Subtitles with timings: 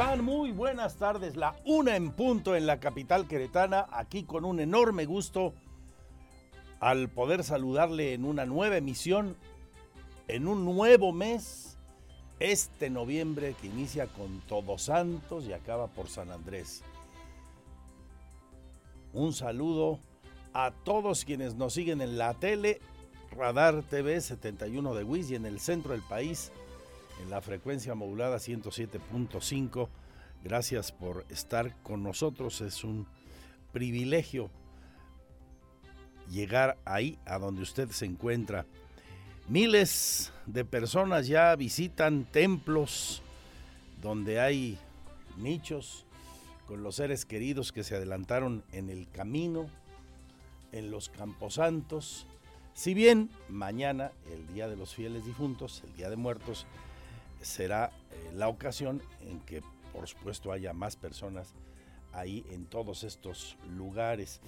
[0.00, 1.36] Muy buenas tardes.
[1.36, 5.52] La una en punto en la capital queretana, aquí con un enorme gusto
[6.80, 9.36] al poder saludarle en una nueva emisión,
[10.26, 11.76] en un nuevo mes,
[12.38, 16.82] este noviembre que inicia con Todos Santos y acaba por San Andrés.
[19.12, 19.98] Un saludo
[20.54, 22.80] a todos quienes nos siguen en la tele,
[23.32, 26.52] Radar TV 71 de WIS y en el centro del país
[27.20, 29.88] en la frecuencia modulada 107.5.
[30.42, 32.60] Gracias por estar con nosotros.
[32.60, 33.06] Es un
[33.72, 34.50] privilegio
[36.30, 38.66] llegar ahí a donde usted se encuentra.
[39.48, 43.22] Miles de personas ya visitan templos
[44.00, 44.78] donde hay
[45.36, 46.06] nichos
[46.66, 49.68] con los seres queridos que se adelantaron en el camino,
[50.72, 52.26] en los camposantos.
[52.74, 56.66] Si bien mañana, el Día de los Fieles Difuntos, el Día de Muertos,
[57.40, 61.54] será eh, la ocasión en que, por supuesto, haya más personas
[62.12, 64.40] ahí en todos estos lugares.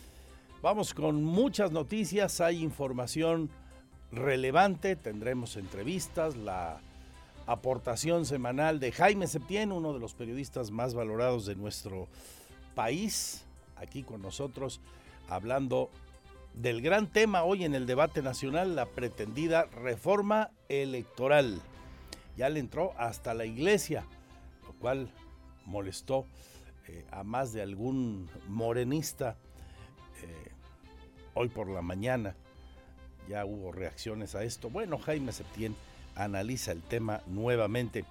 [0.62, 3.50] Vamos con muchas noticias, hay información
[4.12, 6.81] relevante, tendremos entrevistas, la
[7.47, 12.06] aportación semanal de Jaime Septién, uno de los periodistas más valorados de nuestro
[12.75, 13.44] país,
[13.76, 14.81] aquí con nosotros,
[15.28, 15.91] hablando
[16.54, 21.60] del gran tema hoy en el debate nacional, la pretendida reforma electoral
[22.37, 24.04] ya le entró hasta la iglesia,
[24.66, 25.10] lo cual
[25.66, 26.26] molestó
[26.88, 29.37] eh, a más de algún morenista
[30.22, 30.53] eh,
[31.34, 32.34] hoy por la mañana.
[33.28, 34.69] Ya hubo reacciones a esto.
[34.69, 35.76] Bueno, Jaime Septién
[36.16, 38.04] analiza el tema nuevamente.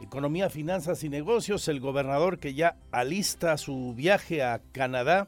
[0.00, 5.26] Economía, finanzas y negocios, el gobernador que ya alista su viaje a Canadá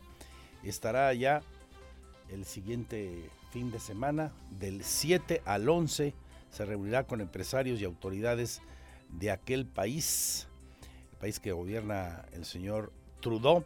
[0.62, 1.42] estará ya
[2.30, 6.14] el siguiente fin de semana, del 7 al 11
[6.50, 8.60] se reunirá con empresarios y autoridades
[9.08, 10.48] de aquel país,
[11.12, 13.64] el país que gobierna el señor Trudeau.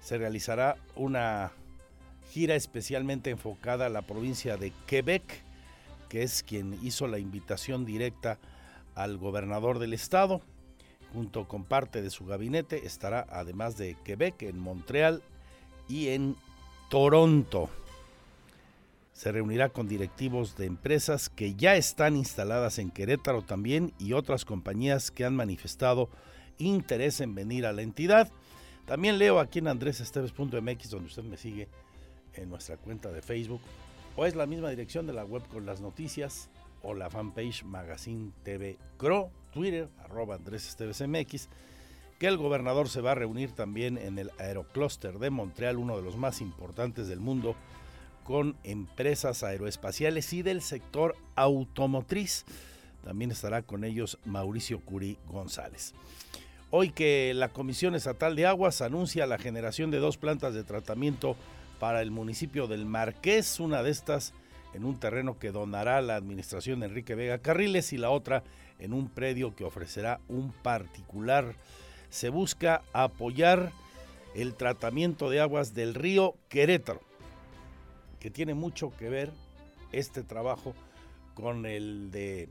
[0.00, 1.52] Se realizará una
[2.30, 5.42] gira especialmente enfocada a la provincia de Quebec,
[6.08, 8.38] que es quien hizo la invitación directa
[8.94, 10.40] al gobernador del estado.
[11.12, 15.22] Junto con parte de su gabinete estará, además de Quebec, en Montreal
[15.88, 16.36] y en
[16.88, 17.68] Toronto
[19.12, 24.44] se reunirá con directivos de empresas que ya están instaladas en Querétaro también y otras
[24.44, 26.08] compañías que han manifestado
[26.58, 28.30] interés en venir a la entidad.
[28.86, 31.68] También leo aquí en andresesteves.mx, donde usted me sigue
[32.34, 33.60] en nuestra cuenta de Facebook,
[34.16, 36.50] o es la misma dirección de la web con las noticias,
[36.82, 41.48] o la fanpage Magazine TV Cro, Twitter, arroba andresestevesmx,
[42.18, 46.02] que el gobernador se va a reunir también en el Aerocluster de Montreal, uno de
[46.02, 47.54] los más importantes del mundo,
[48.24, 52.44] con empresas aeroespaciales y del sector automotriz.
[53.04, 55.94] También estará con ellos Mauricio Curí González.
[56.70, 61.36] Hoy que la Comisión Estatal de Aguas anuncia la generación de dos plantas de tratamiento
[61.78, 64.32] para el municipio del Marqués, una de estas
[64.72, 68.42] en un terreno que donará la administración de Enrique Vega Carriles y la otra
[68.78, 71.56] en un predio que ofrecerá un particular.
[72.08, 73.72] Se busca apoyar
[74.34, 77.11] el tratamiento de aguas del río Querétaro
[78.22, 79.32] que tiene mucho que ver
[79.90, 80.74] este trabajo
[81.34, 82.48] con el de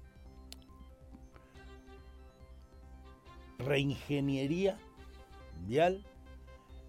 [3.58, 4.78] reingeniería
[5.66, 6.04] vial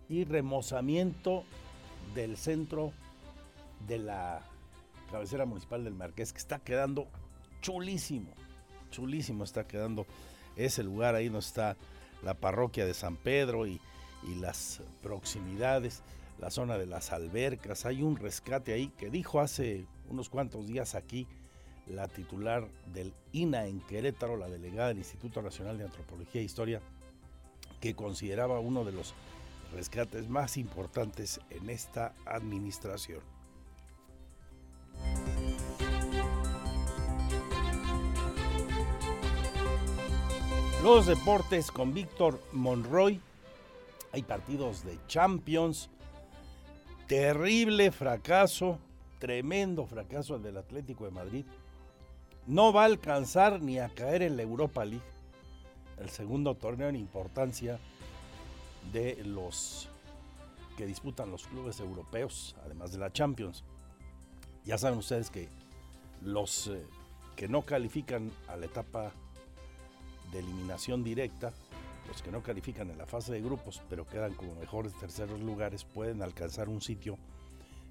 [0.08, 1.44] y remozamiento
[2.16, 2.92] del centro
[3.86, 4.42] de la
[5.12, 7.06] cabecera municipal del Marqués, que está quedando
[7.60, 8.32] chulísimo,
[8.90, 10.06] chulísimo está quedando
[10.56, 11.76] ese lugar, ahí donde está
[12.24, 13.80] la parroquia de San Pedro y,
[14.24, 16.02] y las proximidades
[16.42, 17.86] la zona de las albercas.
[17.86, 21.28] Hay un rescate ahí que dijo hace unos cuantos días aquí
[21.86, 26.80] la titular del INA en Querétaro, la delegada del Instituto Nacional de Antropología e Historia,
[27.80, 29.14] que consideraba uno de los
[29.72, 33.20] rescates más importantes en esta administración.
[40.82, 43.20] Los deportes con Víctor Monroy.
[44.10, 45.88] Hay partidos de Champions.
[47.12, 48.78] Terrible fracaso,
[49.18, 51.44] tremendo fracaso el del Atlético de Madrid.
[52.46, 55.04] No va a alcanzar ni a caer en la Europa League,
[55.98, 57.78] el segundo torneo en importancia
[58.94, 59.90] de los
[60.78, 63.62] que disputan los clubes europeos, además de la Champions.
[64.64, 65.50] Ya saben ustedes que
[66.22, 66.82] los eh,
[67.36, 69.12] que no califican a la etapa
[70.32, 71.52] de eliminación directa,
[72.08, 75.84] los que no califican en la fase de grupos, pero quedan como mejores terceros lugares,
[75.84, 77.18] pueden alcanzar un sitio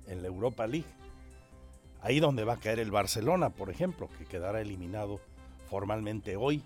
[0.07, 0.87] en la Europa League.
[2.01, 5.19] Ahí donde va a caer el Barcelona, por ejemplo, que quedará eliminado
[5.69, 6.61] formalmente hoy,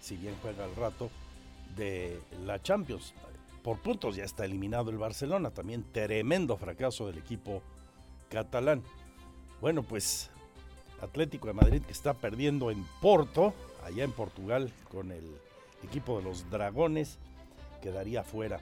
[0.00, 1.10] si bien juega al rato,
[1.76, 3.12] de la Champions
[3.66, 7.64] por puntos ya está eliminado el Barcelona, también tremendo fracaso del equipo
[8.30, 8.80] catalán.
[9.60, 10.30] Bueno, pues
[11.00, 13.54] Atlético de Madrid que está perdiendo en Porto,
[13.84, 15.28] allá en Portugal, con el
[15.82, 17.18] equipo de los Dragones,
[17.80, 18.60] quedaría fuera.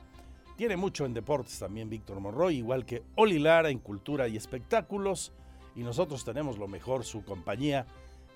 [0.56, 5.32] Tiene mucho en deportes también Víctor Monroy, igual que Oli Lara en cultura y espectáculos.
[5.74, 7.86] Y nosotros tenemos lo mejor, su compañía,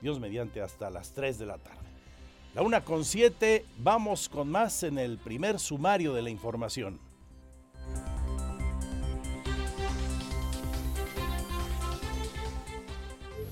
[0.00, 1.88] Dios mediante, hasta las 3 de la tarde.
[2.54, 6.98] La una con siete, vamos con más en el primer sumario de la información.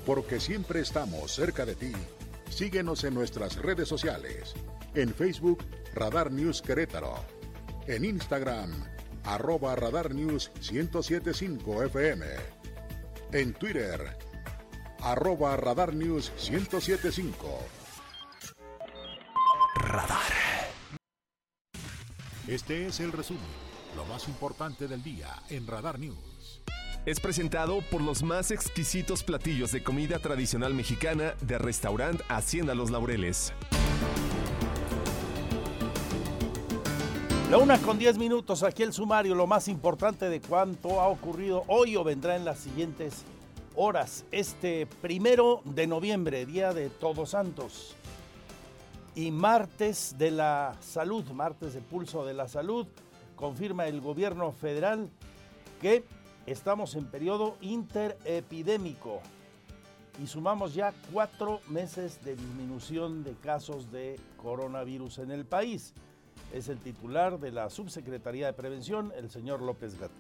[0.05, 1.93] Porque siempre estamos cerca de ti.
[2.49, 4.55] Síguenos en nuestras redes sociales.
[4.97, 5.63] En Facebook,
[5.95, 7.23] Radar News Querétaro.
[7.87, 8.71] En Instagram,
[9.25, 12.25] arroba Radar News 1075 FM.
[13.33, 14.17] En Twitter,
[15.03, 17.59] arroba Radar News 1075.
[19.81, 20.33] Radar.
[22.49, 23.43] Este es el resumen,
[23.97, 26.63] lo más importante del día en Radar News.
[27.05, 32.91] Es presentado por los más exquisitos platillos de comida tradicional mexicana de restaurante Hacienda Los
[32.91, 33.53] Laureles.
[37.49, 41.63] La una con 10 minutos, aquí el sumario, lo más importante de cuánto ha ocurrido
[41.69, 43.23] hoy o vendrá en las siguientes
[43.77, 44.25] horas.
[44.33, 47.95] Este primero de noviembre, Día de Todos Santos
[49.15, 52.89] y martes de la salud, martes de pulso de la salud,
[53.37, 55.09] confirma el gobierno federal
[55.81, 56.03] que
[56.47, 59.21] estamos en periodo interepidémico
[60.21, 65.95] y sumamos ya cuatro meses de disminución de casos de coronavirus en el país.
[66.53, 70.17] Es el titular de la Subsecretaría de Prevención, el señor López Gatel.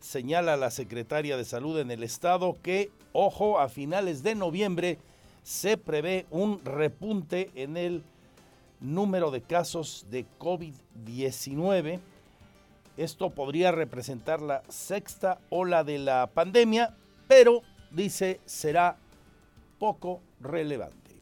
[0.01, 4.99] señala la secretaria de Salud en el Estado que, ojo, a finales de noviembre
[5.43, 8.03] se prevé un repunte en el
[8.81, 12.01] número de casos de COVID-19.
[12.97, 16.97] Esto podría representar la sexta ola de la pandemia,
[17.29, 18.97] pero dice será
[19.79, 21.17] poco relevante.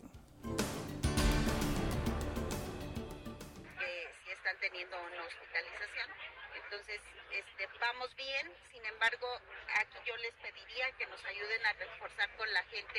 [10.24, 12.96] Les pediría que nos ayuden a reforzar con la gente,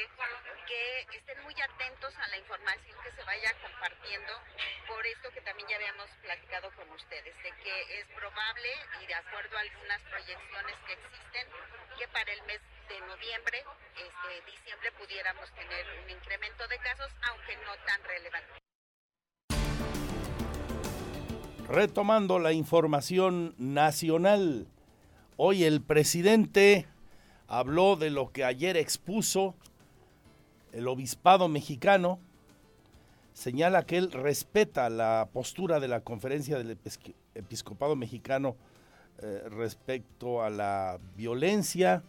[0.70, 4.34] que estén muy atentos a la información que se vaya compartiendo,
[4.86, 8.70] por esto que también ya habíamos platicado con ustedes, de que es probable
[9.02, 11.48] y de acuerdo a algunas proyecciones que existen,
[11.98, 12.62] que para el mes
[12.94, 13.66] de noviembre,
[13.98, 18.54] este, diciembre pudiéramos tener un incremento de casos, aunque no tan relevante.
[21.74, 24.68] Retomando la información nacional,
[25.38, 26.86] hoy el presidente
[27.48, 29.56] habló de lo que ayer expuso
[30.72, 32.20] el obispado mexicano,
[33.34, 36.78] señala que él respeta la postura de la conferencia del
[37.34, 38.56] episcopado mexicano
[39.20, 42.04] eh, respecto a la violencia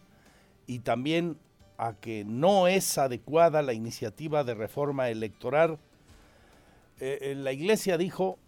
[0.65, 1.37] y también
[1.77, 5.79] a que no es adecuada la iniciativa de reforma electoral.
[6.99, 8.39] Eh, eh, la iglesia dijo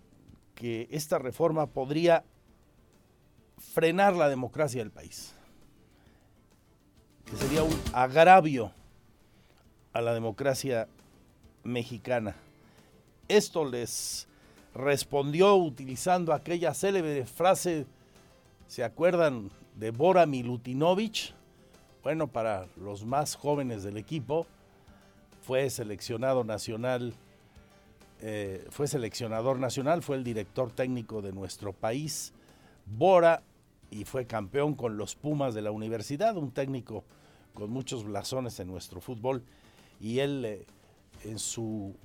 [0.56, 2.26] que esta reforma podría
[3.58, 5.36] frenar la democracia del país,
[7.30, 8.72] que sería un agravio
[9.94, 10.88] a la democracia
[11.64, 12.36] mexicana.
[13.28, 14.28] Esto les
[14.74, 17.86] respondió utilizando aquella célebre frase,
[18.68, 21.36] ¿se acuerdan de Bora Milutinovich?
[22.02, 24.48] Bueno, para los más jóvenes del equipo,
[25.42, 27.14] fue seleccionado nacional,
[28.22, 32.34] eh, fue seleccionador nacional, fue el director técnico de nuestro país,
[32.88, 33.44] Bora,
[33.92, 37.04] y fue campeón con los Pumas de la universidad, un técnico
[37.54, 39.44] con muchos blasones en nuestro fútbol,
[40.00, 40.66] y él eh,
[41.24, 41.96] en su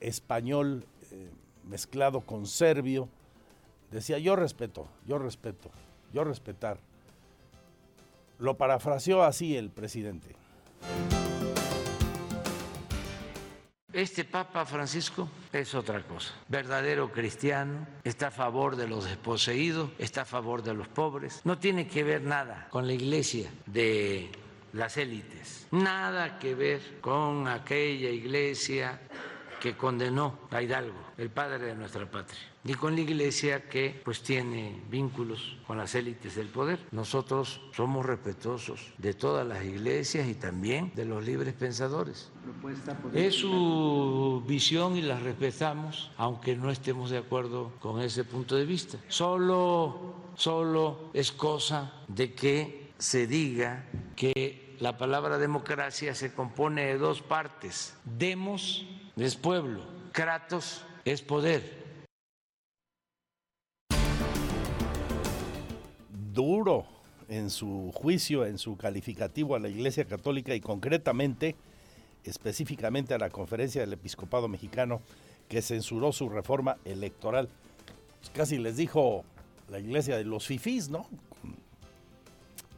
[0.00, 1.30] español eh,
[1.68, 3.08] mezclado con serbio,
[3.90, 5.70] decía, yo respeto, yo respeto,
[6.12, 6.78] yo respetar
[8.38, 10.36] lo parafraseó así el presidente.
[13.92, 16.34] Este Papa Francisco es otra cosa.
[16.48, 21.40] Verdadero cristiano, está a favor de los desposeídos, está a favor de los pobres.
[21.44, 24.32] No tiene que ver nada con la iglesia de
[24.74, 29.00] las élites, nada que ver con aquella iglesia
[29.60, 34.20] que condenó a Hidalgo, el padre de nuestra patria, ni con la iglesia que pues
[34.20, 36.80] tiene vínculos con las élites del poder.
[36.90, 42.30] Nosotros somos respetuosos de todas las iglesias y también de los libres pensadores.
[43.14, 48.66] Es su visión y la respetamos, aunque no estemos de acuerdo con ese punto de
[48.66, 48.98] vista.
[49.08, 53.84] Solo, solo es cosa de que se diga
[54.16, 57.94] que la palabra democracia se compone de dos partes.
[58.04, 61.84] Demos es pueblo, Kratos es poder.
[66.32, 66.86] Duro
[67.28, 71.54] en su juicio, en su calificativo a la Iglesia Católica y concretamente,
[72.24, 75.00] específicamente a la conferencia del Episcopado Mexicano
[75.48, 77.48] que censuró su reforma electoral.
[78.20, 79.24] Pues casi les dijo
[79.68, 81.06] la Iglesia de los fifís, ¿no?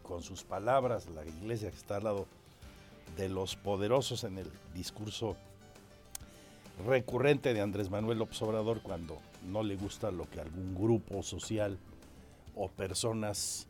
[0.06, 2.26] Con, sus palabras, la Iglesia que está al lado
[3.16, 5.36] de los poderosos en el discurso
[6.86, 11.78] recurrente de Andrés Manuel López Obrador cuando no le gusta lo que algún grupo social
[12.54, 13.66] o personas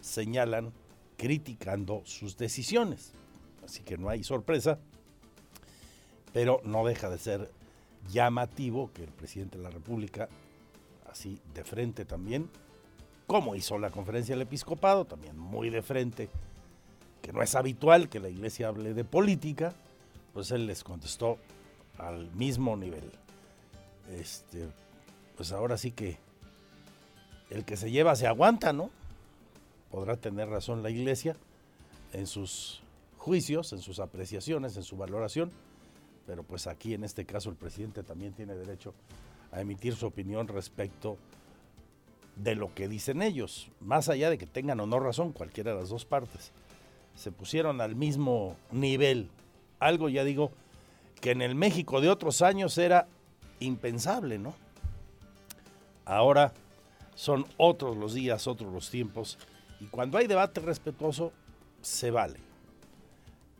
[0.00, 0.72] señalan
[1.16, 3.12] criticando sus decisiones.
[3.64, 4.78] Así que no hay sorpresa,
[6.32, 7.50] pero no deja de ser
[8.10, 10.28] llamativo que el presidente de la República,
[11.10, 12.48] así de frente también,
[13.26, 16.28] como hizo la conferencia del episcopado, también muy de frente,
[17.22, 19.74] que no es habitual que la iglesia hable de política,
[20.32, 21.38] pues él les contestó
[21.98, 23.10] al mismo nivel.
[24.10, 24.68] Este,
[25.36, 26.18] pues ahora sí que
[27.50, 28.90] el que se lleva se aguanta, ¿no?
[29.90, 31.36] Podrá tener razón la iglesia
[32.12, 32.82] en sus
[33.16, 35.50] juicios, en sus apreciaciones, en su valoración,
[36.26, 38.92] pero pues aquí en este caso el presidente también tiene derecho
[39.50, 41.16] a emitir su opinión respecto
[42.36, 45.80] de lo que dicen ellos, más allá de que tengan o no razón cualquiera de
[45.80, 46.52] las dos partes.
[47.14, 49.30] Se pusieron al mismo nivel.
[49.78, 50.50] Algo ya digo,
[51.20, 53.06] que en el México de otros años era
[53.60, 54.54] impensable, ¿no?
[56.04, 56.52] Ahora
[57.14, 59.38] son otros los días, otros los tiempos,
[59.80, 61.32] y cuando hay debate respetuoso,
[61.80, 62.40] se vale,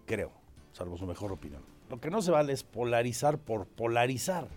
[0.07, 0.33] creo,
[0.73, 1.63] salvo su mejor opinión.
[1.91, 4.49] Lo que no se vale es polarizar por polarizar,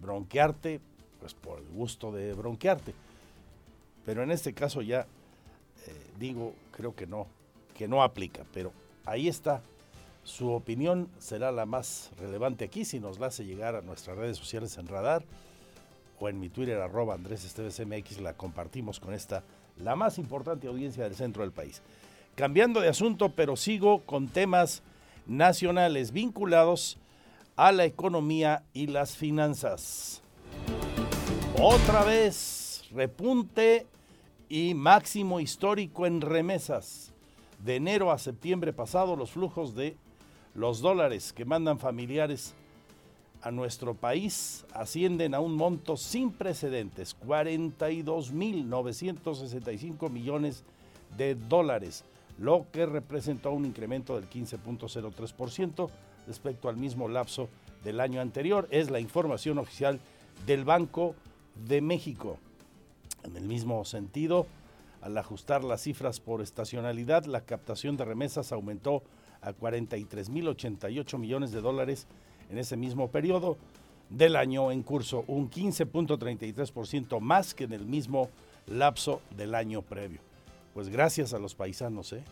[0.00, 0.80] bronquearte,
[1.22, 2.94] pues por el gusto de bronquearte.
[4.04, 5.02] Pero en este caso ya
[5.86, 7.28] eh, digo, creo que no,
[7.76, 8.72] que no aplica, pero
[9.06, 9.62] ahí está
[10.24, 14.36] su opinión será la más relevante aquí si nos la hace llegar a nuestras redes
[14.36, 15.24] sociales en Radar
[16.18, 17.54] o en mi Twitter arroba Andrés
[17.86, 19.44] MX la compartimos con esta,
[19.78, 21.82] la más importante audiencia del centro del país.
[22.34, 24.82] Cambiando de asunto, pero sigo con temas
[25.26, 26.98] nacionales vinculados
[27.56, 30.21] a la economía y las finanzas.
[31.64, 33.86] Otra vez, repunte
[34.48, 37.12] y máximo histórico en remesas.
[37.64, 39.94] De enero a septiembre pasado, los flujos de
[40.56, 42.54] los dólares que mandan familiares
[43.42, 50.64] a nuestro país ascienden a un monto sin precedentes, 42.965 millones
[51.16, 52.04] de dólares,
[52.38, 55.88] lo que representó un incremento del 15.03%
[56.26, 57.48] respecto al mismo lapso
[57.84, 58.66] del año anterior.
[58.72, 60.00] Es la información oficial
[60.44, 61.14] del Banco
[61.54, 62.38] de México.
[63.24, 64.46] En el mismo sentido,
[65.00, 69.02] al ajustar las cifras por estacionalidad, la captación de remesas aumentó
[69.40, 72.06] a 43.088 millones de dólares
[72.50, 73.56] en ese mismo periodo
[74.10, 78.28] del año en curso, un 15.33% más que en el mismo
[78.66, 80.20] lapso del año previo.
[80.74, 82.22] Pues gracias a los paisanos, ¿eh?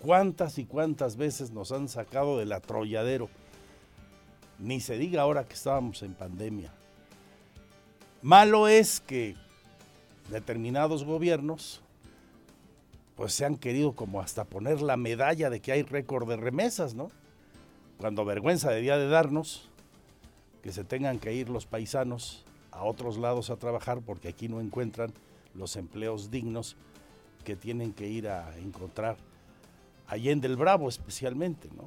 [0.00, 3.28] ¿Cuántas y cuántas veces nos han sacado del atrolladero?
[4.58, 6.72] Ni se diga ahora que estábamos en pandemia.
[8.22, 9.36] Malo es que
[10.30, 11.80] determinados gobiernos
[13.16, 16.94] pues se han querido como hasta poner la medalla de que hay récord de remesas,
[16.94, 17.10] ¿no?
[17.98, 19.68] Cuando vergüenza debía de darnos
[20.62, 24.60] que se tengan que ir los paisanos a otros lados a trabajar porque aquí no
[24.60, 25.12] encuentran
[25.54, 26.76] los empleos dignos
[27.44, 29.16] que tienen que ir a encontrar
[30.08, 31.84] Allende el Bravo especialmente, ¿no?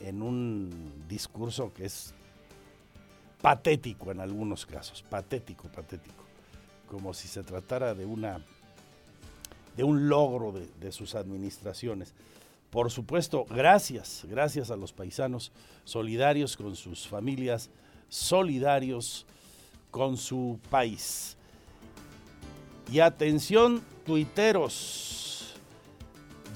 [0.00, 2.14] En un discurso que es
[3.46, 6.24] patético en algunos casos, patético, patético,
[6.90, 8.40] como si se tratara de una
[9.76, 12.12] de un logro de, sus administraciones.
[12.70, 15.52] Por supuesto, gracias, gracias a los paisanos
[15.84, 17.70] solidarios con sus familias,
[18.08, 19.26] solidarios
[19.92, 21.36] con su país.
[22.90, 25.54] Y atención, tuiteros,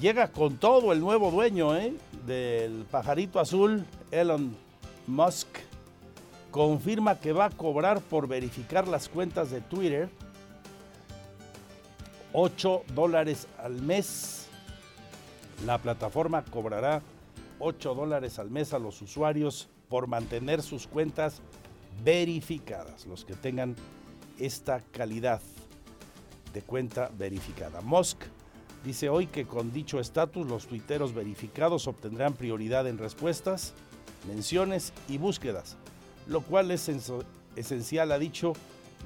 [0.01, 1.93] llega con todo el nuevo dueño ¿eh?
[2.27, 4.53] del pajarito azul, Elon
[5.07, 5.70] Musk,
[6.51, 10.09] confirma que va a cobrar por verificar las cuentas de Twitter
[12.33, 14.47] 8 dólares al mes.
[15.65, 17.01] La plataforma cobrará
[17.59, 21.41] 8 dólares al mes a los usuarios por mantener sus cuentas
[22.03, 23.75] verificadas, los que tengan
[24.39, 25.41] esta calidad
[26.53, 27.81] de cuenta verificada.
[27.81, 28.23] Musk
[28.83, 33.73] dice hoy que con dicho estatus los tuiteros verificados obtendrán prioridad en respuestas,
[34.27, 35.77] menciones y búsquedas,
[36.27, 36.89] lo cual es
[37.55, 38.53] esencial, ha dicho,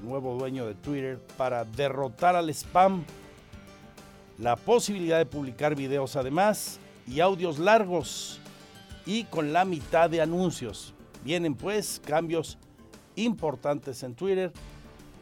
[0.02, 3.04] nuevo dueño de Twitter, para derrotar al spam,
[4.38, 8.38] la posibilidad de publicar videos además y audios largos
[9.06, 10.92] y con la mitad de anuncios.
[11.24, 12.58] Vienen pues cambios
[13.14, 14.52] importantes en Twitter,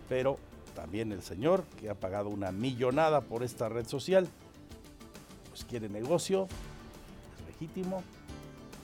[0.08, 0.38] pero
[0.74, 4.26] también el señor que ha pagado una millonada por esta red social,
[5.50, 6.48] pues quiere negocio,
[7.38, 8.02] es legítimo,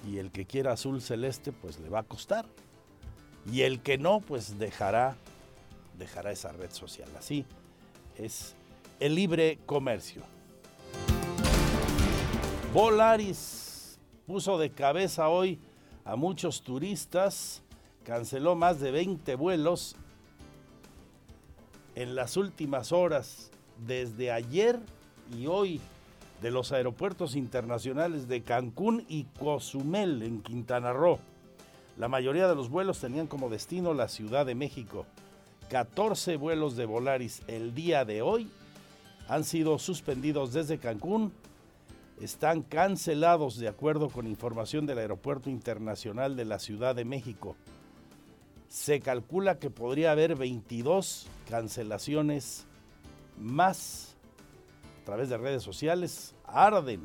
[0.09, 2.47] y el que quiera azul celeste pues le va a costar,
[3.51, 5.17] y el que no pues dejará
[5.99, 7.09] dejará esa red social.
[7.17, 7.45] Así
[8.17, 8.55] es
[8.99, 10.23] el libre comercio.
[12.73, 15.59] Volaris puso de cabeza hoy
[16.05, 17.63] a muchos turistas,
[18.05, 19.97] canceló más de 20 vuelos
[21.95, 23.51] en las últimas horas
[23.87, 24.79] desde ayer
[25.37, 25.81] y hoy
[26.41, 31.19] de los aeropuertos internacionales de Cancún y Cozumel en Quintana Roo.
[32.01, 35.05] La mayoría de los vuelos tenían como destino la Ciudad de México.
[35.69, 38.49] 14 vuelos de Volaris el día de hoy
[39.29, 41.31] han sido suspendidos desde Cancún,
[42.19, 47.55] están cancelados de acuerdo con información del Aeropuerto Internacional de la Ciudad de México.
[48.71, 52.65] Se calcula que podría haber 22 cancelaciones
[53.39, 54.17] más
[55.03, 56.35] a través de redes sociales.
[56.47, 57.03] Arden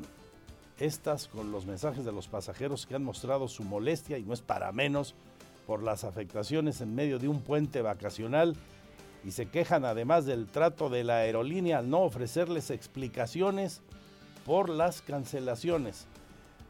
[0.78, 4.42] estas con los mensajes de los pasajeros que han mostrado su molestia y no es
[4.42, 5.14] para menos
[5.66, 8.54] por las afectaciones en medio de un puente vacacional
[9.24, 13.82] y se quejan además del trato de la aerolínea al no ofrecerles explicaciones
[14.44, 16.06] por las cancelaciones.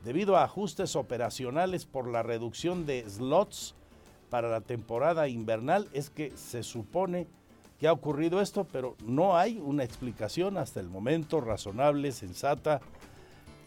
[0.05, 3.75] Debido a ajustes operacionales por la reducción de slots
[4.31, 7.27] para la temporada invernal, es que se supone
[7.79, 12.81] que ha ocurrido esto, pero no hay una explicación hasta el momento razonable, sensata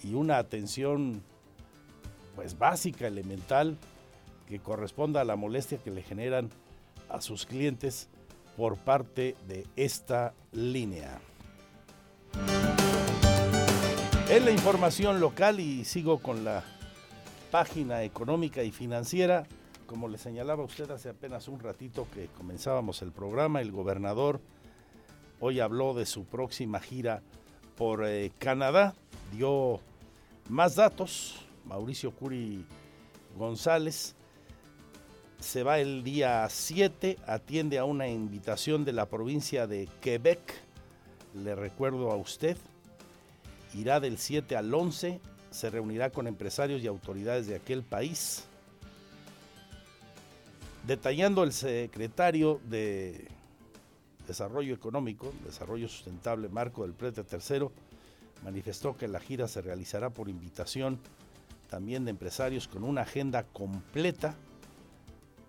[0.04, 1.22] y una atención
[2.36, 3.78] pues básica, elemental
[4.48, 6.50] que corresponda a la molestia que le generan
[7.10, 8.08] a sus clientes
[8.58, 11.20] por parte de esta línea.
[14.30, 16.64] En la información local y sigo con la
[17.52, 19.46] página económica y financiera,
[19.86, 24.40] como le señalaba usted hace apenas un ratito que comenzábamos el programa, el gobernador
[25.40, 27.22] hoy habló de su próxima gira
[27.76, 28.94] por eh, Canadá,
[29.32, 29.80] dio
[30.50, 31.36] más datos,
[31.66, 32.66] Mauricio Curi
[33.38, 34.16] González,
[35.40, 40.54] se va el día 7, atiende a una invitación de la provincia de Quebec,
[41.36, 42.58] le recuerdo a usted,
[43.74, 48.46] irá del 7 al 11, se reunirá con empresarios y autoridades de aquel país.
[50.86, 53.28] Detallando el secretario de
[54.28, 57.68] Desarrollo Económico, Desarrollo Sustentable, Marco del Prete III,
[58.44, 61.00] manifestó que la gira se realizará por invitación
[61.70, 64.36] también de empresarios con una agenda completa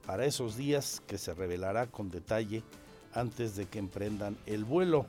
[0.06, 2.62] para esos días que se revelará con detalle
[3.14, 5.06] antes de que emprendan el vuelo.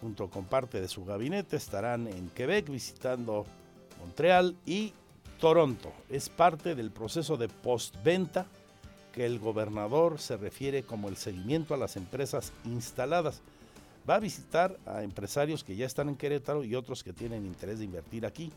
[0.00, 3.46] Junto con parte de su gabinete estarán en Quebec visitando
[4.00, 4.92] Montreal y
[5.38, 5.92] Toronto.
[6.08, 8.46] Es parte del proceso de postventa
[9.12, 13.42] que el gobernador se refiere como el seguimiento a las empresas instaladas.
[14.08, 17.78] Va a visitar a empresarios que ya están en Querétaro y otros que tienen interés
[17.78, 18.52] de invertir aquí.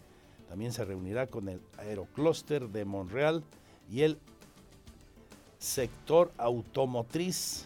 [0.49, 3.43] También se reunirá con el Aerocluster de Montreal
[3.91, 4.17] y el
[5.60, 7.65] sector automotriz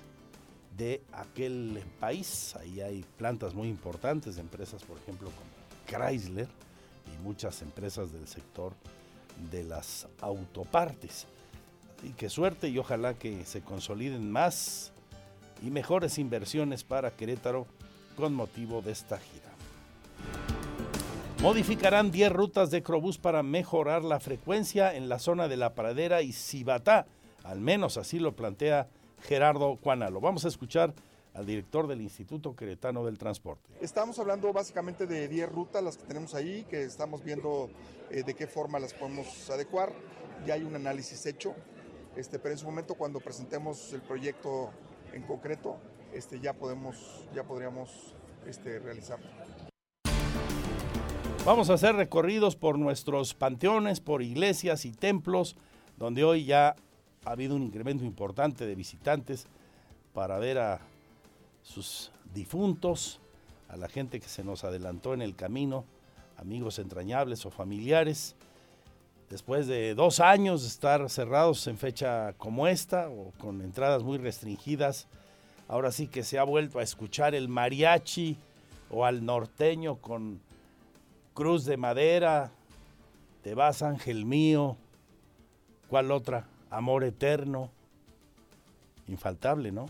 [0.77, 2.55] de aquel país.
[2.55, 5.49] Ahí hay plantas muy importantes de empresas, por ejemplo, como
[5.85, 6.47] Chrysler
[7.13, 8.73] y muchas empresas del sector
[9.51, 11.27] de las autopartes.
[12.03, 14.93] Y qué suerte y ojalá que se consoliden más
[15.61, 17.67] y mejores inversiones para Querétaro
[18.15, 19.49] con motivo de esta gira.
[21.41, 26.21] Modificarán 10 rutas de Crobús para mejorar la frecuencia en la zona de La Pradera
[26.21, 27.05] y Cibatá.
[27.45, 28.89] Al menos así lo plantea
[29.21, 30.19] Gerardo Cuanalo.
[30.19, 30.93] Vamos a escuchar
[31.33, 33.69] al director del Instituto Queretano del Transporte.
[33.79, 37.69] Estamos hablando básicamente de 10 rutas, las que tenemos ahí, que estamos viendo
[38.09, 39.93] eh, de qué forma las podemos adecuar.
[40.45, 41.55] Ya hay un análisis hecho,
[42.17, 44.71] este, pero en su momento cuando presentemos el proyecto
[45.13, 45.77] en concreto,
[46.13, 48.13] este, ya, podemos, ya podríamos
[48.47, 49.27] este, realizarlo.
[51.45, 55.55] Vamos a hacer recorridos por nuestros panteones, por iglesias y templos,
[55.97, 56.75] donde hoy ya
[57.25, 59.47] ha habido un incremento importante de visitantes
[60.13, 60.81] para ver a
[61.63, 63.19] sus difuntos,
[63.67, 65.85] a la gente que se nos adelantó en el camino,
[66.37, 68.35] amigos entrañables o familiares.
[69.29, 74.17] Después de dos años de estar cerrados en fecha como esta o con entradas muy
[74.17, 75.07] restringidas,
[75.67, 78.37] ahora sí que se ha vuelto a escuchar el mariachi
[78.89, 80.41] o al norteño con
[81.35, 82.51] Cruz de Madera,
[83.43, 84.75] Te vas Ángel mío,
[85.89, 86.47] ¿cuál otra?
[86.71, 87.69] Amor eterno,
[89.07, 89.85] infaltable, ¿no?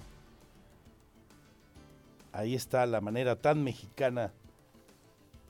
[2.34, 4.32] Ahí está la manera tan mexicana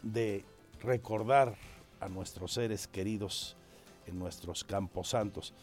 [0.03, 0.45] de
[0.81, 1.55] recordar
[1.99, 3.57] a nuestros seres queridos
[4.09, 5.53] en nuestros campos santos.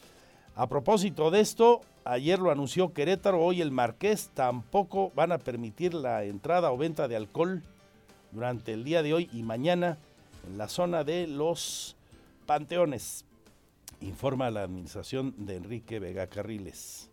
[0.55, 5.93] A propósito de esto, ayer lo anunció Querétaro, hoy el Marqués tampoco van a permitir
[5.93, 7.63] la entrada o venta de alcohol
[8.33, 9.99] durante el día de hoy y mañana
[10.47, 11.97] en la zona de los
[12.47, 13.25] panteones,
[14.01, 17.11] informa la administración de Enrique Vega Carriles.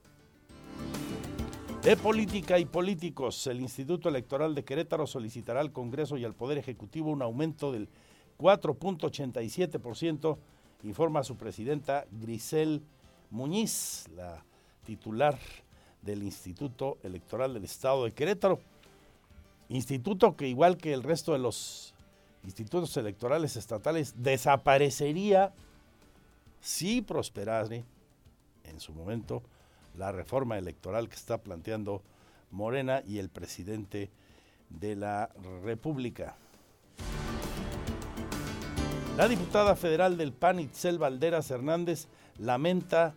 [1.84, 6.58] De política y políticos, el Instituto Electoral de Querétaro solicitará al Congreso y al Poder
[6.58, 7.90] Ejecutivo un aumento del
[8.38, 10.38] 4.87%,
[10.84, 12.84] informa su presidenta Grisel
[13.32, 14.44] Muñiz, la
[14.86, 15.40] titular
[16.02, 18.60] del Instituto Electoral del Estado de Querétaro.
[19.70, 21.94] Instituto que igual que el resto de los
[22.44, 25.54] institutos electorales estatales desaparecería
[26.60, 27.86] si prosperase
[28.66, 29.42] en su momento
[29.98, 32.02] la reforma electoral que está planteando
[32.52, 34.12] Morena y el presidente
[34.70, 35.30] de la
[35.64, 36.36] República.
[39.18, 42.08] La diputada federal del PAN, Itzel Valderas Hernández,
[42.40, 43.14] lamenta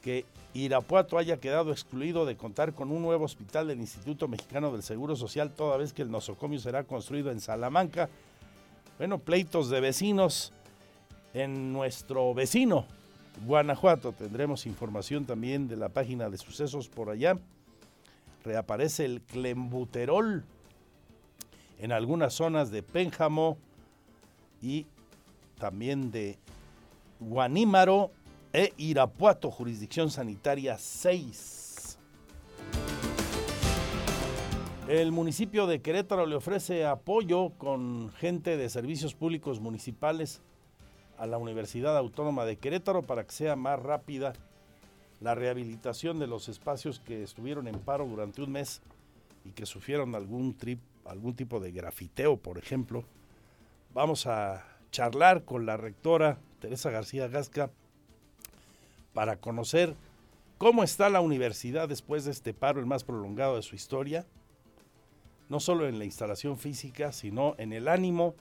[0.00, 4.84] que Irapuato haya quedado excluido de contar con un nuevo hospital del Instituto Mexicano del
[4.84, 8.08] Seguro Social, toda vez que el nosocomio será construido en Salamanca
[8.96, 10.52] bueno, pleitos de vecinos
[11.32, 12.86] en nuestro vecino,
[13.44, 14.12] Guanajuato.
[14.12, 17.36] Tendremos información también de la página de sucesos por allá.
[18.44, 20.44] Reaparece el clembuterol
[21.80, 23.58] en algunas zonas de Pénjamo
[24.62, 24.86] y
[25.58, 26.38] también de
[27.20, 28.10] Guanímaro
[28.52, 31.98] e Irapuato, jurisdicción sanitaria 6.
[34.88, 40.42] El municipio de Querétaro le ofrece apoyo con gente de servicios públicos municipales
[41.16, 44.34] a la Universidad Autónoma de Querétaro para que sea más rápida
[45.20, 48.82] la rehabilitación de los espacios que estuvieron en paro durante un mes
[49.44, 53.04] y que sufrieron algún, trip, algún tipo de grafiteo, por ejemplo.
[53.94, 54.64] Vamos a
[54.94, 57.72] charlar con la rectora Teresa García Gasca
[59.12, 59.96] para conocer
[60.56, 64.24] cómo está la universidad después de este paro, el más prolongado de su historia
[65.48, 68.36] no solo en la instalación física, sino en el ánimo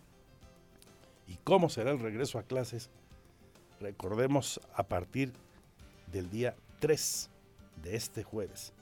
[1.27, 2.91] y cómo será el regreso a clases.
[3.79, 5.33] Recordemos a partir
[6.11, 7.29] del día 3
[7.81, 8.73] de este jueves.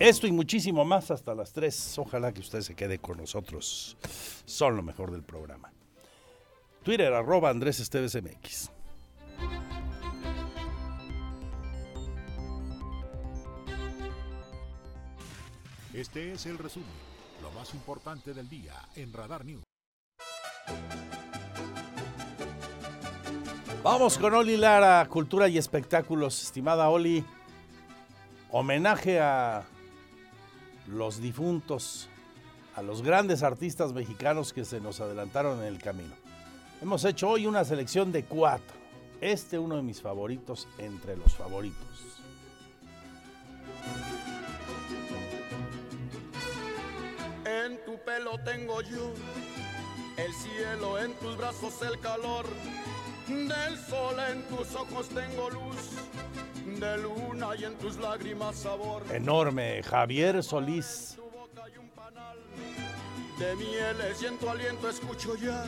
[0.00, 1.98] Esto y muchísimo más hasta las 3.
[1.98, 3.98] Ojalá que usted se quede con nosotros.
[4.46, 5.70] Son lo mejor del programa.
[6.82, 8.70] Twitter arroba Andrés Esteves MX.
[15.92, 16.88] Este es el resumen,
[17.42, 19.64] lo más importante del día en Radar News.
[23.82, 26.42] Vamos con Oli Lara, Cultura y Espectáculos.
[26.42, 27.22] Estimada Oli,
[28.50, 29.66] homenaje a
[30.90, 32.08] los difuntos,
[32.74, 36.14] a los grandes artistas mexicanos que se nos adelantaron en el camino.
[36.82, 38.76] Hemos hecho hoy una selección de cuatro.
[39.20, 41.86] Este uno de mis favoritos entre los favoritos.
[47.44, 49.12] En tu pelo tengo yo
[50.16, 52.46] el cielo, en tus brazos el calor
[53.28, 55.76] del sol, en tus ojos tengo luz
[56.78, 59.02] de luna y en tus lágrimas sabor.
[59.12, 61.16] Enorme, Javier Solís.
[61.16, 62.38] Tu boca hay un panal
[63.38, 65.64] de mieles y en tu aliento escucho ya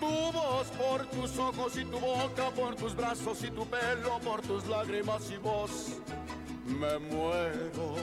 [0.00, 4.42] tu voz por tus ojos y tu boca, por tus brazos y tu pelo, por
[4.42, 5.98] tus lágrimas y voz.
[6.66, 7.96] Me muero.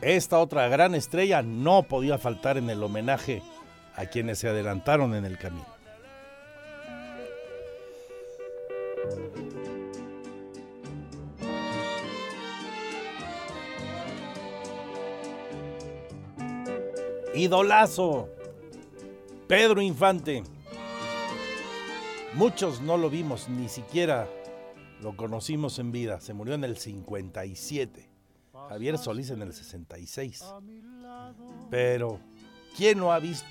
[0.00, 3.42] Esta otra gran estrella no podía faltar en el homenaje
[3.94, 5.66] a quienes se adelantaron en el camino.
[17.34, 18.28] Idolazo,
[19.48, 20.44] Pedro Infante.
[22.34, 24.28] Muchos no lo vimos, ni siquiera
[25.00, 26.20] lo conocimos en vida.
[26.20, 28.08] Se murió en el 57.
[28.68, 30.44] Javier Solís en el 66.
[31.70, 32.20] Pero,
[32.76, 33.48] ¿quién no ha visto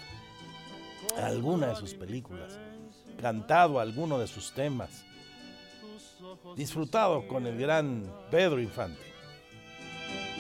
[1.18, 2.58] alguna de sus películas?
[3.22, 5.06] Cantado alguno de sus temas.
[6.56, 9.14] Disfrutado con el gran Pedro Infante.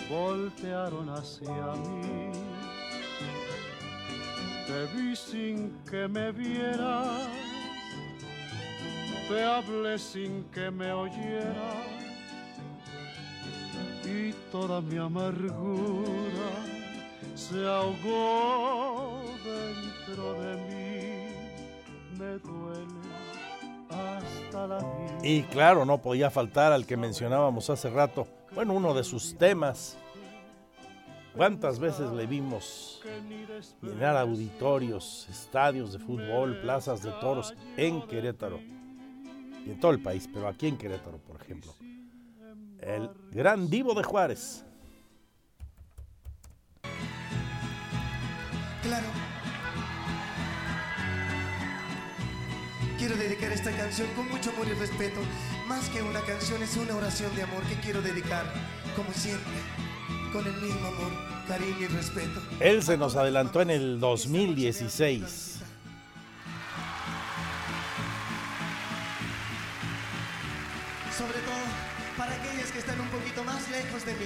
[0.09, 2.32] voltearon hacia mí.
[4.73, 7.27] Te vi sin que me vieras,
[9.29, 11.85] te hablé sin que me oyeras,
[14.03, 16.09] y toda mi amargura
[17.35, 21.27] se ahogó dentro de mí.
[22.17, 22.87] Me duele
[23.91, 25.19] hasta la vida.
[25.21, 28.27] Y claro, no podía faltar al que mencionábamos hace rato.
[28.55, 29.99] Bueno, uno de sus temas.
[31.35, 33.01] ¿Cuántas veces le vimos
[33.81, 38.59] llenar auditorios, estadios de fútbol, plazas de toros en Querétaro?
[39.65, 41.73] Y en todo el país, pero aquí en Querétaro, por ejemplo.
[42.79, 44.63] El gran divo de Juárez.
[48.83, 49.07] Claro.
[52.99, 55.19] Quiero dedicar esta canción con mucho amor y respeto.
[55.67, 58.45] Más que una canción, es una oración de amor que quiero dedicar,
[58.95, 59.53] como siempre,
[60.33, 61.11] con el mismo amor,
[61.47, 62.41] cariño y respeto.
[62.59, 65.59] Él se nos adelantó en el 2016.
[71.15, 71.63] Sobre todo
[72.17, 74.25] para aquellas que están un poquito más lejos de mí.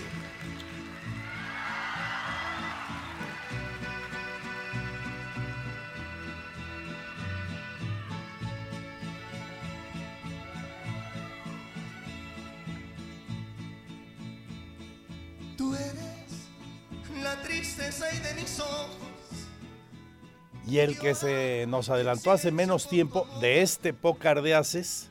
[20.67, 25.09] Y el que se nos adelantó hace menos tiempo de este pócar de haces,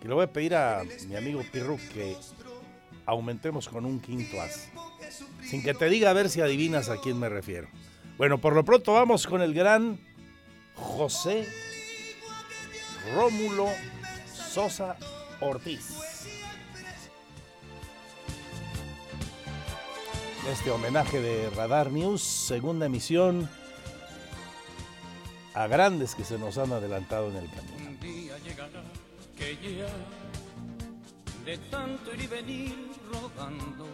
[0.00, 2.16] que le voy a pedir a mi amigo Pirru que
[3.06, 4.68] aumentemos con un quinto as.
[5.48, 7.68] Sin que te diga a ver si adivinas a quién me refiero.
[8.18, 10.00] Bueno, por lo pronto vamos con el gran
[10.74, 11.46] José
[13.14, 13.68] Rómulo
[14.34, 14.96] Sosa
[15.40, 15.94] Ortiz.
[20.50, 23.48] Este homenaje de Radar News, segunda emisión,
[25.56, 27.88] a grandes que se nos han adelantado en el camino.
[27.88, 28.82] Un día llegará
[29.38, 29.88] que ya
[31.46, 33.86] de tanto ir y venir rodando,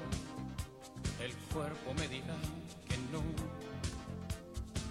[1.22, 2.34] el cuerpo me dirá
[2.88, 3.22] que no,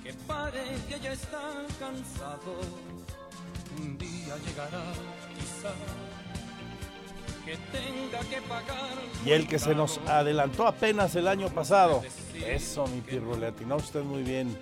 [0.01, 2.55] que pare, que ya está cansado.
[3.77, 4.81] Un día llegará
[5.35, 5.73] quizá
[7.45, 8.97] que tenga que pagar.
[9.25, 12.01] Y el que se nos adelantó apenas el año pasado.
[12.45, 14.57] Eso, mi pirro, le atinó usted muy bien.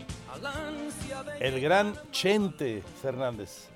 [1.39, 3.67] El gran Chente Fernández.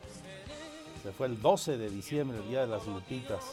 [1.01, 3.43] Se fue el 12 de diciembre, el día de las Lupitas.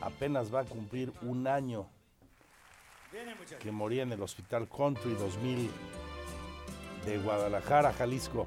[0.00, 1.86] Apenas va a cumplir un año
[3.58, 5.70] que moría en el Hospital Country 2000
[7.04, 8.46] de Guadalajara, Jalisco.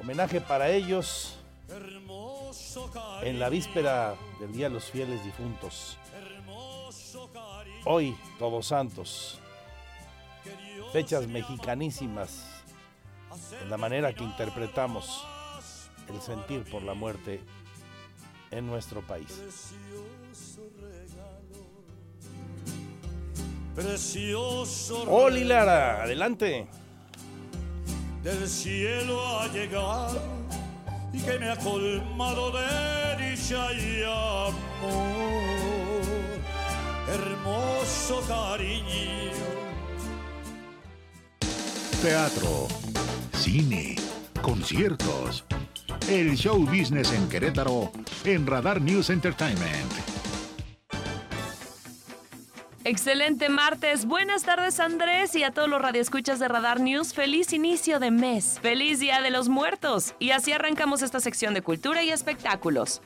[0.00, 1.38] Homenaje para ellos
[3.22, 5.98] en la víspera del Día de los Fieles Difuntos.
[7.84, 9.40] Hoy, Todos Santos.
[10.96, 12.42] Fechas mexicanísimas
[13.62, 15.26] en la manera que interpretamos
[16.08, 17.42] el sentir por la muerte
[18.50, 19.28] en nuestro país.
[23.74, 26.66] Precioso Oli Lara, adelante.
[28.22, 30.18] del cielo ha llegado
[31.12, 35.42] y que me ha colmado de dicha y amor.
[37.06, 39.65] Hermoso cariño.
[42.06, 42.68] Teatro,
[43.32, 43.96] cine,
[44.40, 45.44] conciertos.
[46.08, 47.90] El show business en Querétaro
[48.24, 49.92] en Radar News Entertainment.
[52.84, 54.06] Excelente martes.
[54.06, 57.12] Buenas tardes Andrés y a todos los radioescuchas de Radar News.
[57.12, 58.60] Feliz inicio de mes.
[58.62, 60.14] Feliz Día de los Muertos.
[60.20, 63.02] Y así arrancamos esta sección de cultura y espectáculos.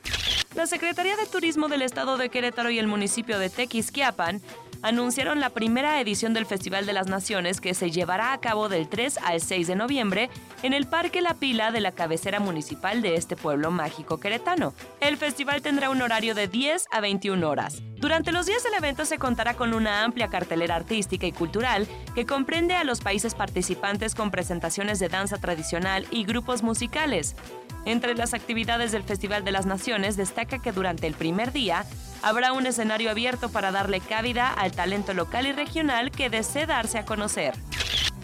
[0.55, 4.43] La Secretaría de Turismo del Estado de Querétaro y el municipio de Tequisquiapan
[4.83, 8.89] anunciaron la primera edición del Festival de las Naciones que se llevará a cabo del
[8.89, 10.31] 3 al 6 de noviembre
[10.63, 14.75] en el Parque La Pila de la cabecera municipal de este pueblo mágico queretano.
[15.01, 17.83] El festival tendrá un horario de 10 a 21 horas.
[18.01, 22.25] Durante los días del evento se contará con una amplia cartelera artística y cultural que
[22.25, 27.37] comprende a los países participantes con presentaciones de danza tradicional y grupos musicales.
[27.85, 31.85] Entre las actividades del Festival de las Naciones destaca que durante el primer día
[32.23, 36.99] habrá un escenario abierto para darle cabida al talento local y regional que desee darse
[36.99, 37.53] a conocer.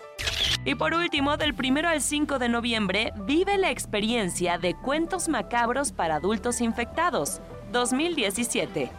[0.65, 5.91] Y por último, del 1 al 5 de noviembre, vive la experiencia de Cuentos Macabros
[5.91, 8.89] para Adultos Infectados, 2017.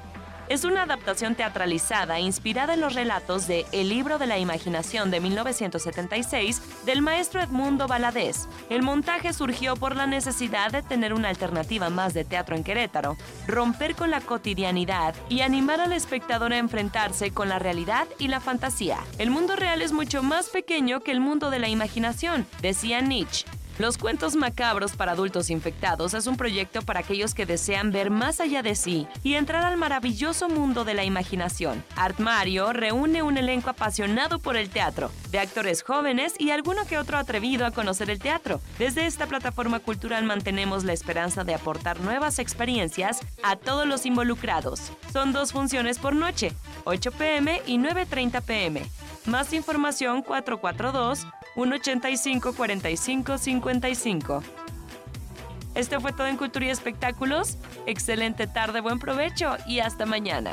[0.51, 5.21] Es una adaptación teatralizada inspirada en los relatos de El libro de la imaginación de
[5.21, 8.49] 1976 del maestro Edmundo Valadez.
[8.69, 13.17] El montaje surgió por la necesidad de tener una alternativa más de teatro en Querétaro,
[13.47, 18.41] romper con la cotidianidad y animar al espectador a enfrentarse con la realidad y la
[18.41, 18.99] fantasía.
[19.19, 23.47] El mundo real es mucho más pequeño que el mundo de la imaginación, decía Nietzsche.
[23.81, 28.39] Los cuentos macabros para adultos infectados es un proyecto para aquellos que desean ver más
[28.39, 31.83] allá de sí y entrar al maravilloso mundo de la imaginación.
[31.97, 36.99] Art Mario reúne un elenco apasionado por el teatro, de actores jóvenes y alguno que
[36.99, 38.61] otro atrevido a conocer el teatro.
[38.79, 44.93] Desde esta plataforma cultural mantenemos la esperanza de aportar nuevas experiencias a todos los involucrados.
[45.11, 46.53] Son dos funciones por noche,
[46.85, 48.83] 8 pm y 9.30 pm.
[49.27, 54.43] Más información 442 185 45 55.
[55.75, 57.57] Esto fue todo en Cultura y Espectáculos.
[57.87, 60.53] Excelente tarde, buen provecho y hasta mañana.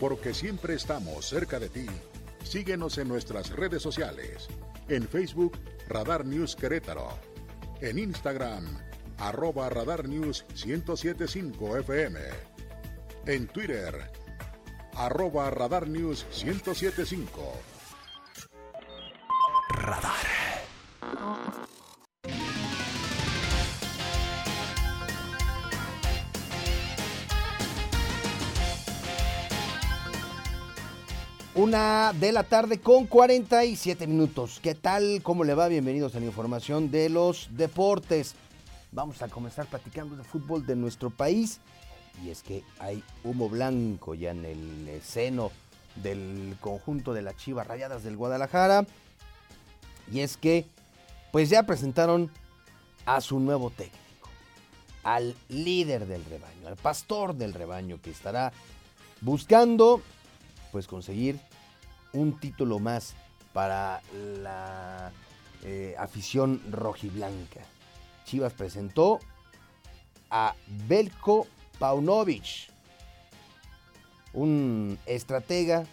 [0.00, 1.84] Porque siempre estamos cerca de ti.
[2.44, 4.48] Síguenos en nuestras redes sociales.
[4.88, 5.52] En Facebook,
[5.86, 7.10] Radar News Querétaro.
[7.82, 8.64] En Instagram,
[9.18, 12.20] arroba Radar News 1075 FM.
[13.26, 14.10] En Twitter,
[14.98, 17.40] arroba Radar News 1075.
[19.70, 20.12] Radar.
[31.54, 34.60] Una de la tarde con 47 minutos.
[34.62, 35.20] ¿Qué tal?
[35.22, 35.68] ¿Cómo le va?
[35.68, 38.34] Bienvenidos a la información de los deportes.
[38.92, 41.60] Vamos a comenzar platicando de fútbol de nuestro país.
[42.24, 45.50] Y es que hay humo blanco ya en el seno
[46.02, 48.86] del conjunto de las Chivas Rayadas del Guadalajara.
[50.12, 50.66] Y es que,
[51.32, 52.30] pues ya presentaron
[53.04, 54.28] a su nuevo técnico,
[55.02, 58.52] al líder del rebaño, al pastor del rebaño que estará
[59.20, 60.02] buscando,
[60.72, 61.40] pues conseguir
[62.12, 63.14] un título más
[63.52, 64.02] para
[64.42, 65.12] la
[65.64, 67.60] eh, afición rojiblanca.
[68.24, 69.20] Chivas presentó
[70.30, 70.54] a
[70.86, 71.46] Belko
[71.78, 72.70] Paunovic,
[74.32, 75.84] un estratega,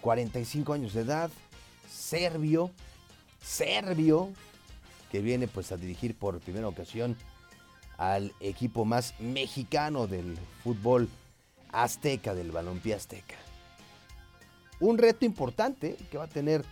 [0.00, 1.30] 45 años de edad,
[1.90, 2.70] serbio,
[3.42, 4.30] serbio,
[5.10, 7.16] que viene pues a dirigir por primera ocasión
[7.96, 11.08] al equipo más mexicano del fútbol
[11.72, 13.36] azteca, del balompié azteca.
[14.80, 16.64] Un reto importante que va a tener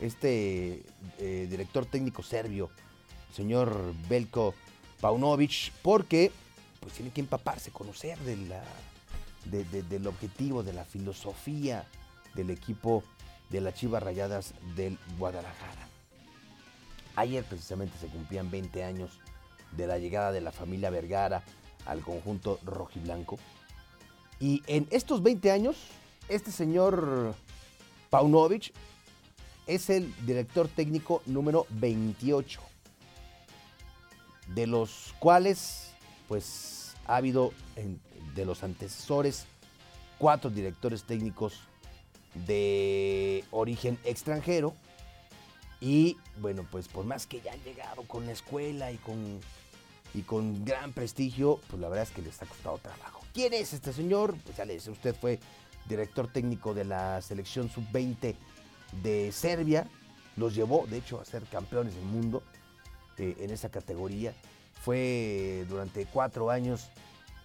[0.00, 0.82] este
[1.18, 2.70] eh, director técnico serbio,
[3.34, 4.54] señor Belko
[5.00, 6.30] Paunovic, porque
[6.82, 8.62] pues tiene que empaparse, conocer la,
[9.46, 11.86] de- de- del objetivo, de la filosofía
[12.34, 13.02] del equipo
[13.50, 15.88] de las Chivas Rayadas del Guadalajara.
[17.16, 19.10] Ayer precisamente se cumplían 20 años
[19.76, 21.42] de la llegada de la familia Vergara
[21.86, 23.38] al conjunto rojiblanco.
[24.40, 25.76] Y en estos 20 años,
[26.28, 27.34] este señor
[28.10, 28.72] Paunovic
[29.66, 32.60] es el director técnico número 28,
[34.48, 35.91] de los cuales,
[36.32, 37.52] pues, ha habido
[38.34, 39.44] de los antecesores
[40.16, 41.60] cuatro directores técnicos
[42.46, 44.72] de origen extranjero.
[45.78, 49.40] Y bueno, pues por más que ya han llegado con la escuela y con,
[50.14, 53.20] y con gran prestigio, pues la verdad es que les ha costado trabajo.
[53.34, 54.34] ¿Quién es este señor?
[54.42, 55.38] Pues ya le decía, usted fue
[55.86, 58.34] director técnico de la selección sub-20
[59.02, 59.86] de Serbia.
[60.38, 62.42] Los llevó, de hecho, a ser campeones del mundo
[63.18, 64.32] eh, en esa categoría.
[64.82, 66.88] Fue durante cuatro años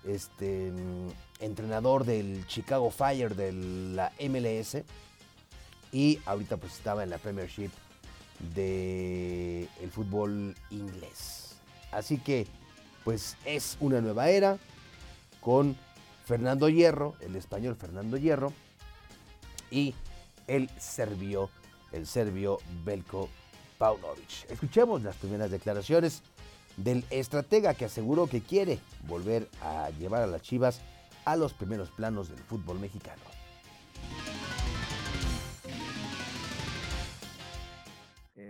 [0.06, 1.10] este, mm,
[1.40, 4.84] entrenador del Chicago Fire de la MLS
[5.92, 7.70] y ahorita pues estaba en la Premiership
[8.56, 11.56] del el fútbol inglés.
[11.92, 12.48] Así que
[13.04, 14.58] pues es una nueva era
[15.40, 15.78] con
[16.26, 18.52] Fernando Hierro, el español Fernando Hierro
[19.72, 19.96] y
[20.48, 21.50] el serbio,
[21.92, 23.30] el serbio Belko
[23.78, 24.50] Paunovic.
[24.50, 26.22] Escuchemos las primeras declaraciones
[26.78, 30.80] del estratega que aseguró que quiere volver a llevar a las Chivas
[31.26, 33.22] a los primeros planos del fútbol mexicano.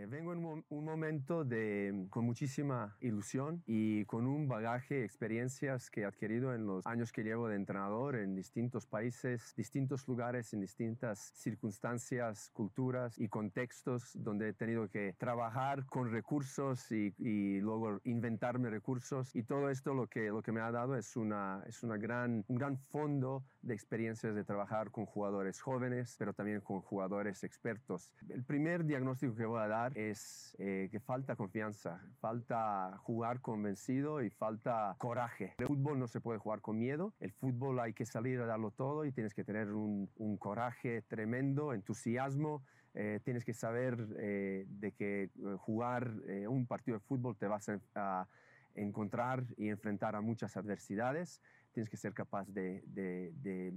[0.09, 5.89] Vengo en un mo- un momento de, con muchísima ilusión y con un bagaje, experiencias
[5.89, 10.53] que he adquirido en los años que llevo de entrenador en distintos países, distintos lugares,
[10.53, 17.59] en distintas circunstancias, culturas y contextos donde he tenido que trabajar con recursos y, y
[17.59, 21.63] luego inventarme recursos y todo esto lo que, lo que me ha dado es, una,
[21.67, 26.61] es una gran, un gran fondo de experiencias de trabajar con jugadores jóvenes, pero también
[26.61, 28.13] con jugadores expertos.
[28.29, 34.21] El primer diagnóstico que voy a dar es eh, que falta confianza, falta jugar convencido
[34.21, 35.55] y falta coraje.
[35.57, 38.69] El fútbol no se puede jugar con miedo, el fútbol hay que salir a darlo
[38.71, 42.61] todo y tienes que tener un, un coraje tremendo, entusiasmo.
[42.93, 47.47] eh, tienes que saber eh, de que eh, jugar eh, un partido de fútbol te
[47.47, 48.27] vas a, a
[48.75, 51.41] encontrar y enfrentar a muchas adversidades.
[51.73, 53.73] Tienes que ser capaz de, de- de,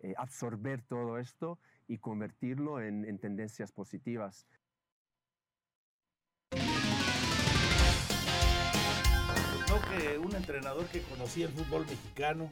[0.00, 1.58] eh, absorber todo esto
[1.88, 4.46] y convertirlo en, en tendencias positivas.
[10.38, 12.48] Entrenador que conocía el fútbol mexicano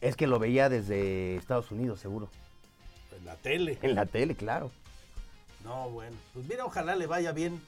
[0.00, 2.28] Es que lo veía desde Estados Unidos, seguro.
[3.18, 3.78] en la tele.
[3.82, 4.70] En la tele, claro.
[5.64, 6.16] No, bueno.
[6.32, 7.60] Pues mira, ojalá le vaya bien.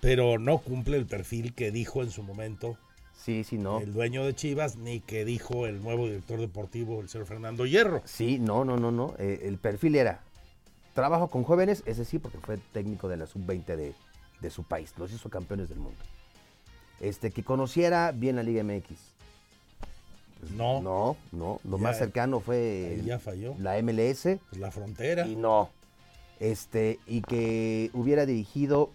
[0.00, 2.76] Pero no cumple el perfil que dijo en su momento
[3.14, 3.78] Sí, sí, no.
[3.78, 8.02] el dueño de Chivas, ni que dijo el nuevo director deportivo, el señor Fernando Hierro.
[8.04, 9.14] Sí, no, no, no, no.
[9.18, 10.22] Eh, el perfil era
[10.94, 13.94] trabajo con jóvenes, ese sí, porque fue técnico de la sub-20 de,
[14.40, 14.92] de su país.
[14.98, 16.00] Los hizo campeones del mundo.
[17.02, 18.86] Este, que conociera bien la Liga MX.
[20.56, 20.80] No.
[20.80, 21.60] No, no.
[21.64, 23.54] Lo Ya- más cercano fue ya falló.
[23.58, 24.38] la MLS.
[24.48, 25.26] Pues la frontera.
[25.26, 25.68] Y no.
[26.40, 28.90] Este, y que hubiera dirigido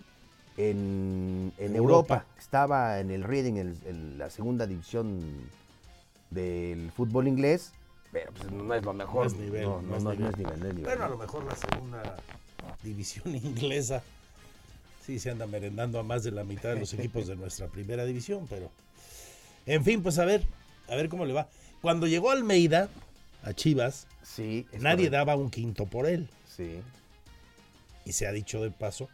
[0.57, 2.15] en, en Europa.
[2.15, 2.25] Europa.
[2.39, 5.21] Estaba en el Reading, en, en la segunda división
[6.31, 7.71] del fútbol inglés,
[8.11, 9.25] pero pues no es lo mejor.
[9.27, 10.19] No es nivel, No, no no, es nivel.
[10.19, 10.83] no es nivel, no es nivel.
[10.85, 12.17] Bueno, a lo mejor la segunda
[12.83, 14.03] división inglesa
[15.07, 18.03] sí se anda merendando a más de la mitad de los equipos de nuestra primera
[18.05, 18.69] división, pero
[19.65, 20.43] en fin, pues a ver,
[20.89, 21.47] a ver cómo le va.
[21.81, 22.89] Cuando llegó Almeida
[23.43, 25.11] a Chivas, Sí, nadie correcto.
[25.11, 26.27] daba un quinto por él.
[26.53, 26.81] Sí,
[28.03, 29.07] Y se ha dicho de paso,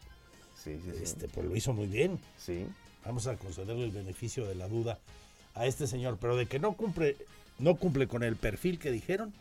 [0.64, 0.91] sí, sí.
[1.04, 2.20] este, pues lo hizo muy bien.
[2.44, 2.66] Sí.
[3.06, 4.98] Vamos a concederle el beneficio de la duda
[5.54, 7.18] a este señor, pero de que no cumple,
[7.60, 9.32] no cumple con el perfil que dijeron,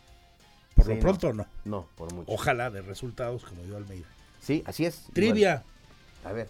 [0.75, 1.01] por lo no.
[1.01, 1.47] pronto no.
[1.65, 2.31] No, por mucho.
[2.31, 4.07] Ojalá de resultados como dio Almeida.
[4.43, 5.05] Sí, así es.
[5.15, 5.65] Trivia.
[6.25, 6.49] A ver.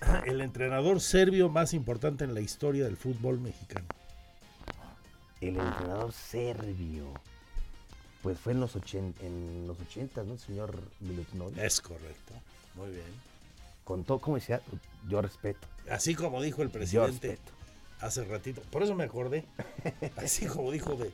[0.26, 3.86] El entrenador serbio más importante en la historia del fútbol mexicano.
[5.40, 7.06] El entrenador serbio.
[8.22, 10.32] Pues fue en los, ochen- en los 80, ¿no?
[10.34, 11.58] El señor Milutinovic.
[11.58, 12.34] Es correcto.
[12.74, 13.06] Muy bien.
[13.84, 14.60] Contó, ¿cómo decía?
[15.08, 15.66] Yo respeto.
[15.90, 17.38] Así como dijo el presidente
[18.00, 18.60] hace ratito.
[18.70, 19.44] Por eso me acordé.
[20.16, 21.12] Así como dijo de,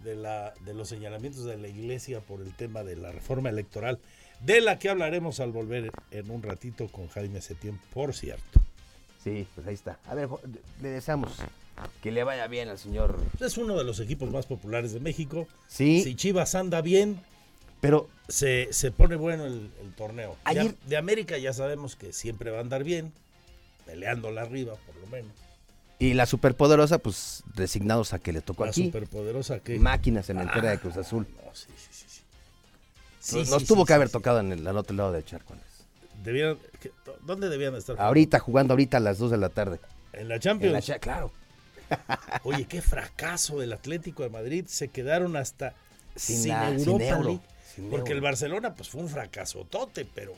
[0.00, 3.98] de, la, de los señalamientos de la iglesia por el tema de la reforma electoral,
[4.44, 8.60] de la que hablaremos al volver en un ratito con Jaime Setién, por cierto.
[9.22, 9.98] Sí, pues ahí está.
[10.06, 10.28] A ver,
[10.80, 11.32] le deseamos
[12.02, 13.18] que le vaya bien al señor.
[13.40, 15.46] Es uno de los equipos más populares de México.
[15.66, 16.02] Sí.
[16.02, 17.20] Si Chivas anda bien,
[17.80, 20.32] Pero se, se pone bueno el, el torneo.
[20.32, 23.12] De- Ayer- de, América ya sabemos que siempre va a andar bien,
[23.86, 25.32] peleándola arriba, por lo menos.
[25.98, 28.84] Y la superpoderosa, pues resignados a que le tocó La aquí.
[28.86, 29.78] superpoderosa que...
[29.78, 31.26] Máquina cementera Ah, de Cruz Azul.
[31.44, 31.88] no, sí, sí,
[33.20, 34.12] sí, sí, tuvo sí, que sí, haber sí.
[34.12, 35.54] tocado en el al otro lado del charco.
[36.80, 36.92] Que-
[37.24, 37.96] ¿Dónde debían estar?
[38.00, 39.78] Ahorita, jugando ahorita a las 2 de la tarde.
[40.12, 40.72] En la En Champions.
[40.72, 41.32] la cha- claro.
[42.44, 44.64] Oye, qué fracaso del Atlético de Madrid.
[44.68, 45.74] Se quedaron hasta
[46.16, 47.40] Sin sin, la- sin Europa euro, League.
[47.74, 48.14] sin Porque euro.
[48.16, 50.34] el Barcelona pues fue un fracaso tote, pero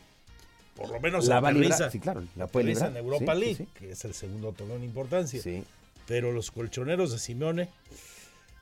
[0.76, 3.68] por lo menos La aterriza- sí, claro, la puede librar, en Europa sí, League, sí.
[3.78, 5.42] que es el segundo torneo en importancia.
[5.42, 5.64] Sí.
[6.06, 7.68] Pero los colchoneros de Simeone,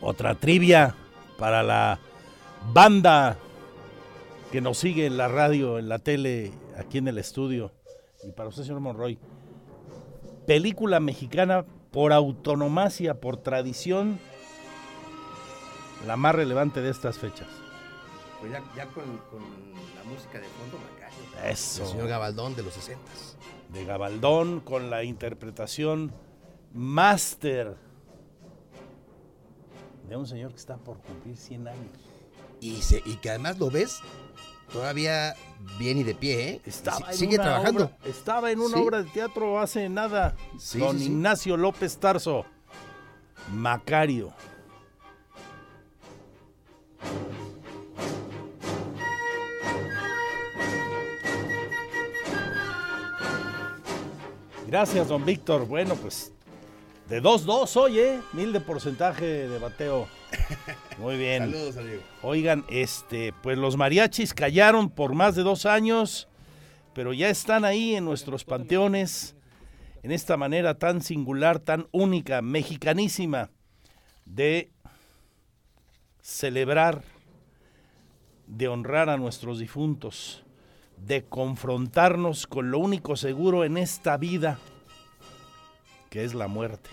[0.01, 0.95] Otra trivia
[1.37, 1.99] para la
[2.73, 3.37] banda
[4.51, 7.71] que nos sigue en la radio, en la tele, aquí en el estudio.
[8.23, 9.17] Y para usted, señor Monroy.
[10.47, 14.19] Película mexicana por autonomacia, por tradición,
[16.07, 17.47] la más relevante de estas fechas.
[18.39, 21.51] Pues ya, con, la música de fondo, Macario.
[21.51, 21.83] Eso.
[21.83, 23.03] El señor Gabaldón de los 60
[23.73, 26.11] de Gabaldón con la interpretación
[26.73, 27.75] máster
[30.09, 31.91] de un señor que está por cumplir 100 años.
[32.61, 33.99] Y, se- y que además lo ves
[34.71, 35.35] todavía
[35.77, 36.61] bien y de pie, ¿eh?
[36.65, 37.85] Estaba sigue trabajando.
[37.85, 38.83] obra- estaba en una Sí.
[38.83, 40.35] obra de teatro hace nada.
[40.57, 41.05] Sí, Don sí.
[41.05, 42.45] Ignacio López Tarso.
[43.51, 44.33] Macario.
[54.67, 55.65] Gracias, don Víctor.
[55.67, 56.31] Bueno, pues
[57.09, 58.21] de 2-2 hoy, ¿eh?
[58.33, 60.07] Mil de porcentaje de bateo.
[60.97, 61.51] Muy bien.
[61.51, 62.01] Saludos, amigo.
[62.21, 66.27] Oigan, este, pues los mariachis callaron por más de dos años,
[66.93, 69.35] pero ya están ahí en nuestros panteones,
[70.03, 73.49] en esta manera tan singular, tan única, mexicanísima,
[74.25, 74.71] de
[76.21, 77.03] celebrar,
[78.47, 80.43] de honrar a nuestros difuntos,
[80.97, 84.59] de confrontarnos con lo único seguro en esta vida,
[86.09, 86.89] que es la muerte.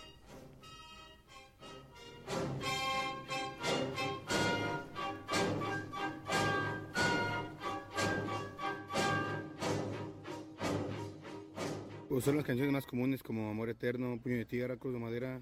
[12.25, 15.41] Son las canciones más comunes como Amor Eterno, Puño de Tierra, Cruz de Madera,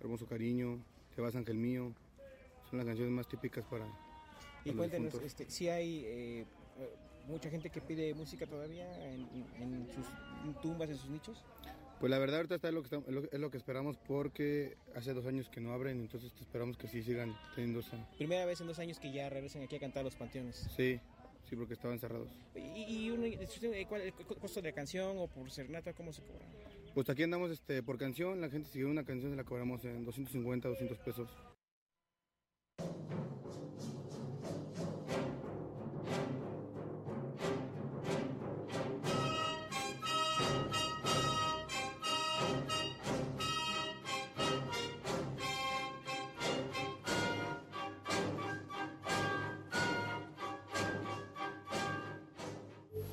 [0.00, 0.78] Hermoso Cariño,
[1.14, 1.92] Te vas Ángel Mío.
[2.68, 3.86] Son las canciones más típicas para...
[4.64, 6.44] Y cuéntenos, este, si hay eh,
[7.26, 9.26] mucha gente que pide música todavía en,
[9.58, 11.42] en sus tumbas, en sus nichos.
[11.98, 14.76] Pues la verdad ahorita está lo que estamos- es lo, es lo que esperamos porque
[14.94, 17.96] hace dos años que no abren, entonces esperamos que sí sigan teniendo esa...
[18.16, 20.68] Primera vez en dos años que ya regresan aquí a cantar a los panteones.
[20.76, 20.98] Sí,
[21.50, 22.28] sí, porque estaban cerrados.
[22.54, 26.12] ¿Y, y uno- eh, cuál el co- costo de la canción o por serenata, cómo
[26.12, 26.46] se cobra?
[26.94, 30.04] Pues aquí andamos este, por canción, la gente sigue una canción, se la cobramos en
[30.04, 31.28] 250, 200 pesos.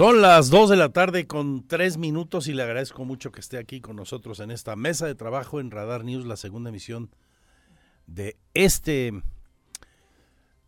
[0.00, 3.58] Son las 2 de la tarde con 3 minutos y le agradezco mucho que esté
[3.58, 7.10] aquí con nosotros en esta mesa de trabajo en Radar News, la segunda emisión
[8.06, 9.12] de este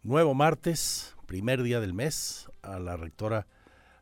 [0.02, 3.46] nuevo martes, primer día del mes, a la rectora,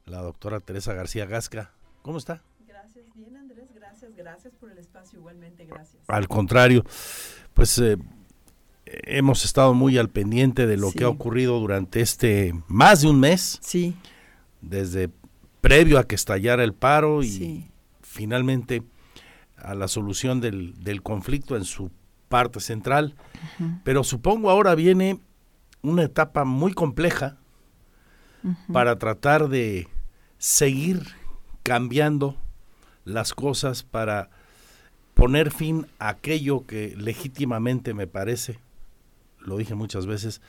[0.04, 1.70] la doctora Teresa García Gasca.
[2.02, 2.42] ¿Cómo está?
[2.66, 6.02] Gracias, bien Andrés, gracias, gracias por el espacio igualmente, gracias.
[6.08, 6.84] Al contrario,
[7.54, 7.96] pues eh,
[8.84, 10.98] hemos estado muy al pendiente de lo Sí.
[10.98, 13.60] que ha ocurrido durante este más de un mes.
[13.62, 13.94] Sí.
[14.60, 15.08] Desde
[15.60, 17.70] previo a que estallara el paro y Sí.
[18.02, 18.82] finalmente
[19.56, 21.90] a la solución del, del conflicto en su
[22.28, 23.14] parte central.
[23.84, 25.20] Pero supongo ahora viene
[25.82, 27.36] una etapa muy compleja
[28.72, 29.86] para tratar de
[30.38, 31.02] seguir
[31.62, 32.36] cambiando
[33.04, 34.30] las cosas para
[35.14, 38.58] poner fin a aquello que legítimamente me parece,
[39.40, 40.40] lo dije muchas veces,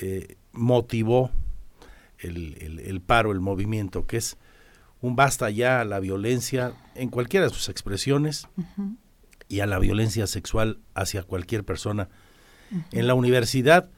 [0.00, 1.30] eh, motivó
[2.24, 4.36] el, el- el paro, el movimiento, que es
[5.00, 8.48] un basta ya a la violencia en cualquiera de sus expresiones
[9.48, 12.08] y a la violencia sexual hacia cualquier persona.
[12.90, 13.90] En la universidad,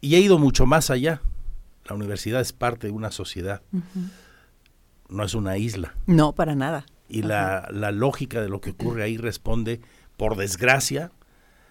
[0.00, 1.20] y he ido mucho más allá,
[1.88, 3.62] la universidad es parte de una sociedad,
[5.08, 5.94] no es una isla.
[6.06, 6.84] No, para nada.
[7.08, 9.80] Y la, la lógica de lo que ocurre ahí responde,
[10.16, 11.10] por desgracia,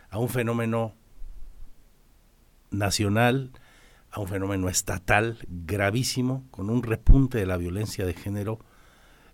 [0.10, 0.94] a un fenómeno
[2.72, 3.52] nacional,
[4.12, 8.60] a un fenómeno estatal gravísimo, con un repunte de la violencia de género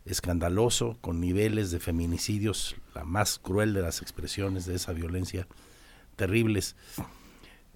[0.05, 5.47] escandaloso, con niveles de feminicidios, la más cruel de las expresiones de esa violencia,
[6.15, 6.75] terribles.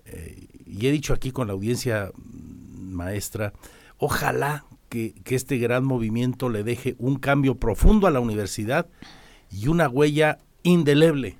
[0.05, 3.53] Eh, y he dicho aquí con la audiencia mm, maestra,
[3.97, 8.87] ojalá que, que este gran movimiento le deje un cambio profundo a la universidad
[9.49, 11.37] y una huella indeleble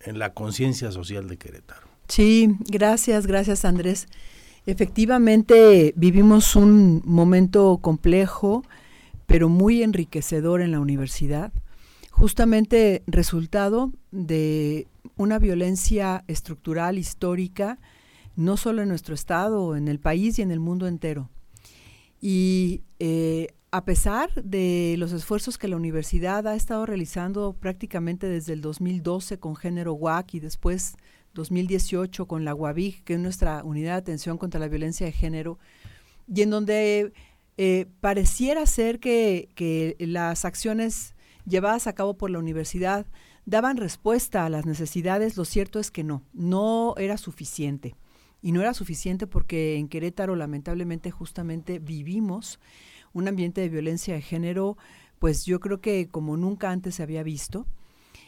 [0.00, 1.88] en la conciencia social de Querétaro.
[2.08, 4.06] Sí, gracias, gracias Andrés.
[4.66, 8.64] Efectivamente, vivimos un momento complejo,
[9.26, 11.52] pero muy enriquecedor en la universidad,
[12.10, 14.86] justamente resultado de
[15.16, 17.78] una violencia estructural, histórica,
[18.36, 21.28] no solo en nuestro estado, en el país y en el mundo entero.
[22.20, 28.54] Y eh, a pesar de los esfuerzos que la universidad ha estado realizando prácticamente desde
[28.54, 30.96] el 2012 con género WAC y después
[31.34, 35.58] 2018 con la UAVIG, que es nuestra unidad de atención contra la violencia de género,
[36.26, 37.12] y en donde
[37.56, 41.14] eh, pareciera ser que, que las acciones
[41.46, 43.06] llevadas a cabo por la universidad
[43.46, 47.94] daban respuesta a las necesidades, lo cierto es que no, no era suficiente.
[48.40, 52.60] Y no era suficiente porque en Querétaro lamentablemente justamente vivimos
[53.12, 54.76] un ambiente de violencia de género
[55.18, 57.66] pues yo creo que como nunca antes se había visto.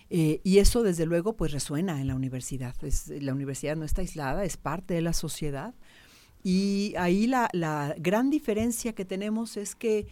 [0.08, 2.74] Eh, y eso desde luego pues resuena en la universidad.
[3.20, 5.74] La universidad no está aislada, es parte de la sociedad.
[6.42, 10.06] Y ahí la, la gran diferencia que tenemos es que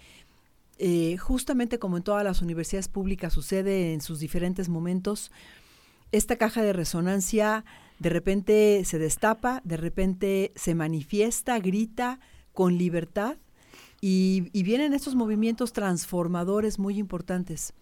[0.79, 5.31] eh, justamente como en todas las universidades públicas sucede en sus diferentes momentos,
[6.11, 7.65] esta caja de resonancia
[8.01, 12.19] de repente se destapa, de repente se manifiesta, grita
[12.53, 13.37] con libertad
[14.01, 17.73] y, vienen estos movimientos transformadores muy importantes.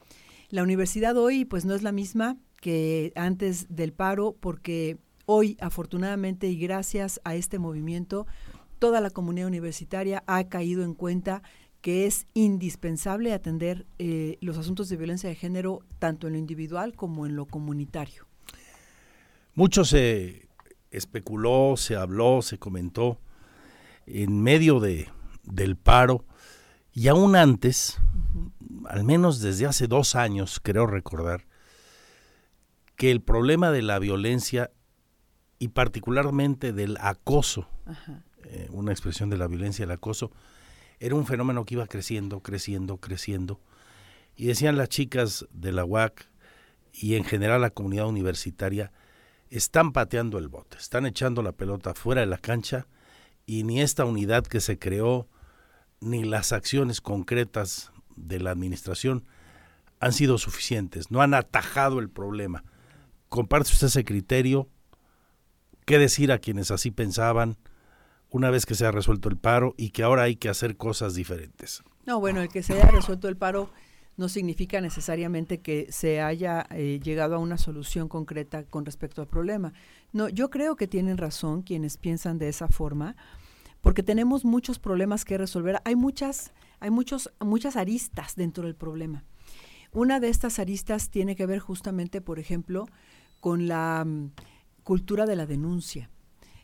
[0.53, 6.46] La universidad hoy pues no es la misma que antes del paro porque hoy afortunadamente
[6.46, 8.26] y gracias a este movimiento
[8.78, 11.42] toda la comunidad universitaria ha caído en cuenta
[11.80, 16.94] que es indispensable atender eh, los asuntos de violencia de género tanto en lo individual
[16.96, 18.26] como en lo comunitario.
[19.55, 20.50] Mucho se
[20.90, 23.18] especuló, se habló, se comentó
[24.05, 25.09] en medio de,
[25.44, 26.26] del paro
[26.92, 27.98] y aún antes,
[28.89, 31.47] al menos desde hace dos años, creo recordar,
[32.97, 34.70] que el problema de la violencia
[35.59, 37.68] y particularmente del acoso,
[38.45, 40.33] eh, una expresión de la violencia, el acoso,
[40.99, 43.61] era un fenómeno que iba creciendo, creciendo, creciendo.
[44.37, 46.28] Y decían las chicas de la UAC
[46.93, 48.93] y en general la comunidad universitaria,
[49.51, 52.87] están pateando el bote, están echando la pelota fuera de la cancha
[53.47, 55.28] y ni esta unidad que se creó,
[56.01, 59.25] ni las acciones concretas de la administración
[60.01, 62.65] han sido suficientes, no han atajado el problema.
[63.29, 64.69] ¿Comparte usted ese criterio?
[65.85, 67.57] ¿Qué decir a quienes así pensaban?
[68.33, 71.15] una vez que se ha resuelto el paro y que ahora hay que hacer cosas
[71.15, 71.83] diferentes.
[72.07, 73.71] No, bueno, el que se haya resuelto el paro
[74.17, 79.29] no significa necesariamente que se haya eh, llegado a una solución concreta con respecto al
[79.29, 79.73] problema.
[80.13, 83.17] No, yo creo que tienen razón quienes piensan de esa forma,
[83.83, 85.83] porque tenemos muchos problemas que resolver.
[85.85, 89.24] Hay muchas, hay muchos, muchas aristas dentro del problema.
[89.93, 92.87] Una de estas aristas tiene que ver justamente, por ejemplo,
[93.41, 94.30] con la mm,
[94.85, 96.09] cultura de la denuncia.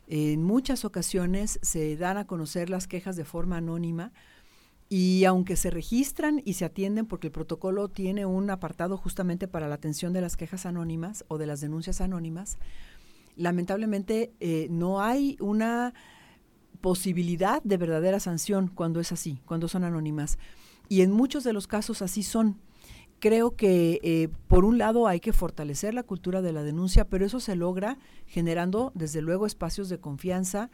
[0.07, 4.11] En muchas ocasiones se dan a conocer las quejas de forma anónima
[4.87, 9.67] y aunque se registran y se atienden porque el protocolo tiene un apartado justamente para
[9.67, 12.57] la atención de las quejas anónimas o de las denuncias anónimas,
[13.35, 15.93] lamentablemente eh, no hay una
[16.81, 20.37] posibilidad de verdadera sanción cuando es así, cuando son anónimas.
[20.87, 22.57] Y en muchos de los casos así son
[23.19, 27.25] creo que eh, por un lado hay que fortalecer la cultura de la denuncia, pero
[27.25, 30.69] eso se logra generando desde luego espacios de confianza,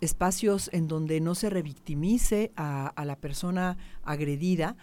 [0.00, 4.76] espacios en donde no se revictimice a, la persona agredida.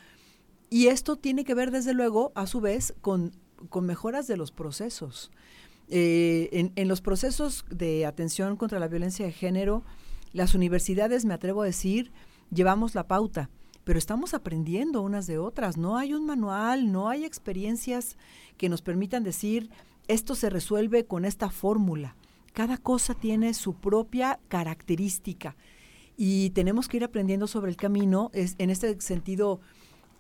[0.70, 3.32] Y esto tiene que ver desde luego, a su vez, con,
[3.82, 5.32] mejoras de los procesos.
[5.90, 9.84] Eh, en los procesos de atención contra la violencia de género,
[10.34, 12.12] las universidades, me atrevo a decir,
[12.52, 13.50] llevamos la pauta
[13.84, 15.78] pero estamos aprendiendo unas de otras.
[15.78, 18.18] No hay un manual, no hay experiencias
[18.58, 19.70] que nos permitan decir,
[20.08, 22.16] esto se resuelve con esta fórmula.
[22.54, 25.56] Cada cosa tiene su propia característica
[26.16, 28.30] y tenemos que ir aprendiendo sobre el camino.
[28.34, 29.60] Es, en este sentido,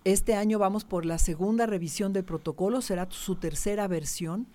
[0.03, 4.47] este año vamos por la segunda revisión del protocolo, será su tercera versión.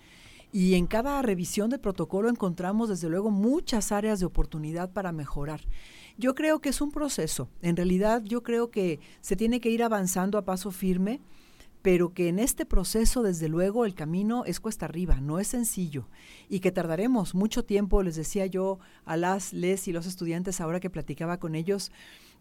[0.53, 5.61] Y en cada revisión del protocolo encontramos desde luego muchas áreas de oportunidad para mejorar.
[6.17, 7.49] Yo creo que es un proceso.
[7.63, 11.21] En realidad yo creo que se tiene que ir avanzando a paso firme,
[11.83, 16.09] pero que en este proceso, desde luego, el camino es cuesta arriba, no es sencillo,
[16.49, 20.81] y que tardaremos mucho tiempo, les decía yo a las, les y los estudiantes ahora
[20.81, 21.93] que platicaba con ellos,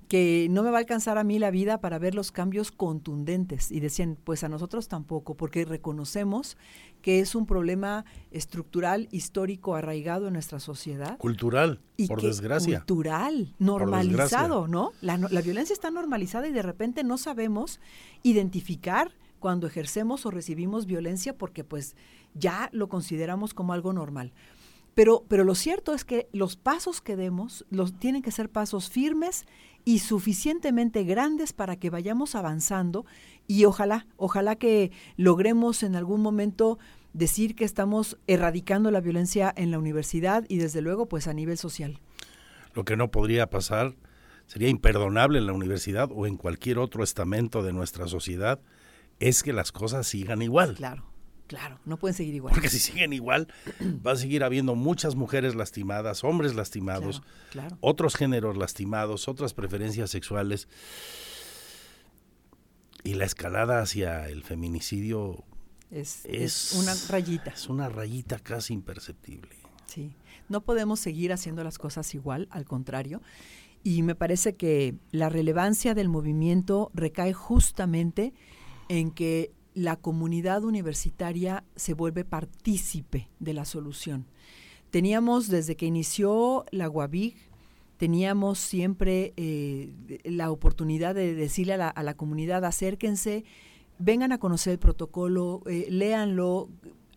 [0.08, 3.72] que no me va a alcanzar a mí la vida para ver los cambios contundentes.
[3.72, 6.58] Y decían, pues a nosotros tampoco, porque reconocemos
[7.02, 11.18] que es un problema estructural, histórico, arraigado en nuestra sociedad.
[11.18, 12.80] Cultural, y por desgracia.
[12.80, 14.92] Cultural, normalizado, ¿no?
[15.02, 17.80] La, la violencia está normalizada y de repente no sabemos
[18.24, 21.96] identificar cuando ejercemos o recibimos violencia porque pues
[22.34, 24.34] ya lo consideramos como algo normal.
[24.98, 28.90] Pero, pero lo cierto es que los pasos que demos los, tienen que ser pasos
[28.90, 29.46] firmes
[29.88, 33.06] y suficientemente grandes para que vayamos avanzando
[33.48, 36.78] y ojalá, ojalá que logremos en algún momento
[37.14, 41.58] decir que estamos erradicando la violencia en la universidad y desde luego pues a nivel
[41.58, 42.02] social.
[42.74, 43.96] Lo que no podría pasar
[44.46, 48.60] sería imperdonable en la universidad o en cualquier otro estamento de nuestra sociedad
[49.22, 50.76] es que las cosas sigan igual.
[50.76, 51.06] Claro.
[51.48, 52.54] Claro, no pueden seguir igual.
[52.54, 53.48] Porque si siguen igual,
[54.06, 57.24] va a seguir habiendo muchas mujeres lastimadas, hombres lastimados,
[57.80, 60.68] otros géneros lastimados, otras preferencias sexuales.
[63.04, 65.46] Y la escalada hacia el feminicidio
[65.90, 67.52] es, es, una rayita.
[67.52, 69.56] Es una rayita casi imperceptible.
[69.86, 70.12] Sí,
[70.50, 73.22] no podemos seguir haciendo las cosas igual, al contrario.
[73.84, 78.34] Y me parece que la relevancia del movimiento recae justamente
[78.90, 84.26] en que la comunidad universitaria se vuelve partícipe de la solución.
[84.90, 87.36] Teníamos desde que inició la UABIG,
[87.98, 93.46] teníamos siempre eh, la oportunidad de decirle a la, comunidad, acérquense,
[94.00, 96.70] vengan a conocer el protocolo, eh, léanlo,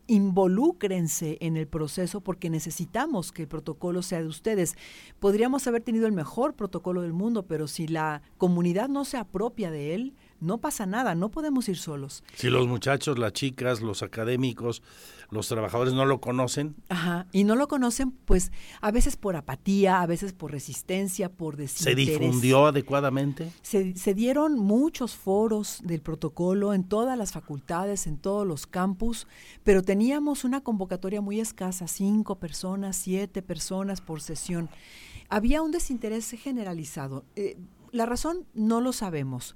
[0.06, 4.76] involúcrense en el proceso porque necesitamos que el protocolo sea de ustedes.
[5.18, 9.70] Podríamos haber tenido el mejor protocolo del mundo, pero si la comunidad no se apropia
[9.70, 12.24] de él, no pasa nada, no podemos ir solos.
[12.34, 14.82] Si los muchachos, las chicas, los académicos,
[15.30, 16.74] los trabajadores no lo conocen.
[16.88, 21.56] Ajá, y no lo conocen, pues a veces por apatía, a veces por resistencia, por
[21.56, 22.06] desinterés.
[22.06, 23.52] ¿Se difundió adecuadamente?
[23.62, 29.26] Se, se dieron muchos foros del protocolo en todas las facultades, en todos los campus,
[29.62, 34.68] pero teníamos una convocatoria muy escasa, cinco personas, siete personas por sesión.
[35.28, 37.24] Había un desinterés generalizado.
[37.36, 37.56] Eh,
[37.92, 39.54] la razón no lo sabemos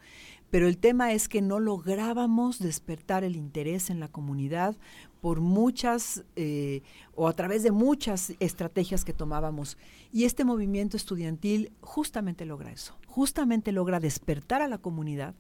[0.55, 4.77] pero el tema es que no lográbamos despertar el interés en la comunidad
[5.21, 6.83] por muchas eh,
[7.17, 9.77] o a través de muchas estrategias que tomábamos.
[10.13, 15.35] Y este movimiento estudiantil justamente logra eso, justamente logra despertar a la comunidad,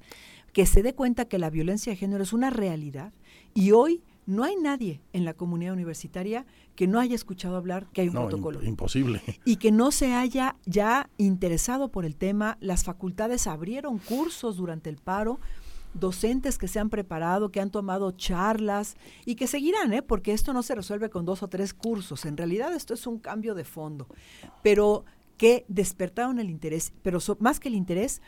[0.52, 3.12] que se dé cuenta que la violencia de género es una realidad
[3.54, 6.46] y hoy no hay nadie en la comunidad universitaria
[6.76, 8.62] que no haya escuchado hablar que hay un protocolo.
[8.62, 9.22] imposible.
[9.44, 12.56] Y que no se haya ya interesado por el tema.
[12.60, 15.40] Las facultades abrieron cursos durante el paro,
[15.92, 20.02] docentes que se han preparado, que han tomado charlas y que seguirán, ¿eh?
[20.02, 22.24] porque esto no se resuelve con dos o tres cursos.
[22.24, 24.08] En realidad esto es un cambio de fondo,
[24.62, 25.04] pero
[25.36, 28.22] que despertaron el interés, pero más que el interés,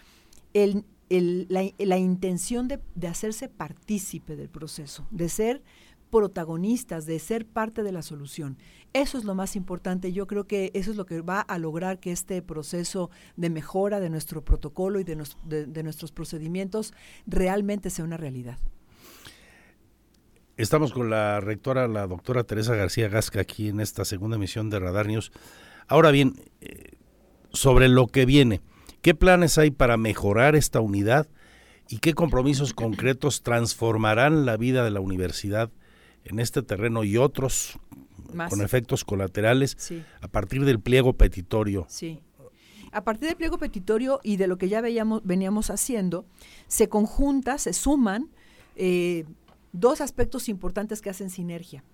[0.55, 5.62] el, la, la, intención de, de hacerse partícipe del proceso, de ser
[6.16, 8.56] protagonistas, de ser parte de la solución.
[8.94, 10.14] Eso es lo más importante.
[10.14, 14.00] Yo creo que eso es lo que va a lograr que este proceso de mejora
[14.00, 16.94] de nuestro protocolo y de, de, nuestros procedimientos
[17.26, 18.58] realmente sea una realidad.
[20.56, 24.78] Estamos con la rectora, la doctora Teresa García Gasca, aquí en esta segunda emisión de
[24.78, 25.32] Radar News.
[25.86, 26.92] Ahora bien, eh,
[27.52, 28.62] sobre lo que viene,
[29.02, 31.28] ¿qué planes hay para mejorar esta unidad
[31.90, 35.70] y qué compromisos concretos transformarán la vida de la universidad
[36.26, 37.78] en este terreno y otros
[38.48, 39.76] con efectos colaterales
[40.20, 41.86] a partir del pliego petitorio.
[41.88, 42.20] Sí.
[42.92, 46.24] A partir del pliego petitorio y de lo que ya veíamos, veníamos haciendo,
[46.66, 48.30] se conjunta, se suman
[48.74, 49.24] eh,
[49.72, 51.84] dos aspectos importantes que hacen sinergia.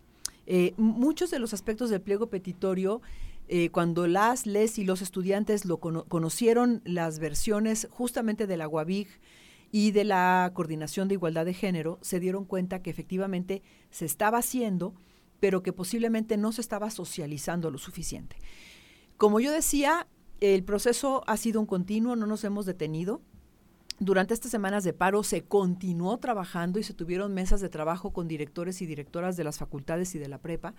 [0.46, 3.00] Eh, muchos de los aspectos del pliego petitorio,
[3.48, 9.08] eh, cuando las, les y los estudiantes lo conocieron las versiones justamente de la UABIG,
[9.72, 14.38] y de la Coordinación de Igualdad de Género se dieron cuenta que efectivamente se estaba
[14.38, 14.94] haciendo,
[15.40, 18.36] pero que posiblemente no se estaba socializando lo suficiente.
[19.16, 20.06] Como yo decía,
[20.40, 23.22] el proceso ha sido un continuo, no nos hemos detenido.
[23.98, 28.28] Durante estas semanas de paro se continuó trabajando y se tuvieron mesas de trabajo con
[28.28, 30.74] directores y directoras de las facultades y de la prepa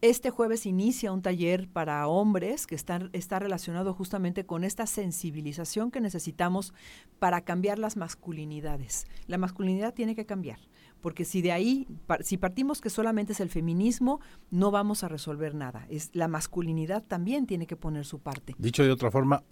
[0.00, 5.90] este jueves inicia un taller para hombres que está, está relacionado justamente con esta sensibilización
[5.90, 6.72] que necesitamos
[7.18, 9.06] para cambiar las masculinidades.
[9.26, 10.60] La masculinidad tiene que cambiar,
[11.00, 11.88] porque si de ahí,
[12.20, 14.20] si partimos que solamente es el feminismo,
[14.50, 15.86] no vamos a resolver nada.
[15.90, 18.54] Es, la masculinidad también tiene que poner su parte.
[18.58, 19.42] Dicho de otra forma,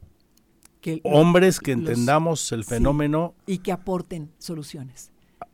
[0.80, 5.11] que hombres que entendamos el fenómeno y que aporten soluciones.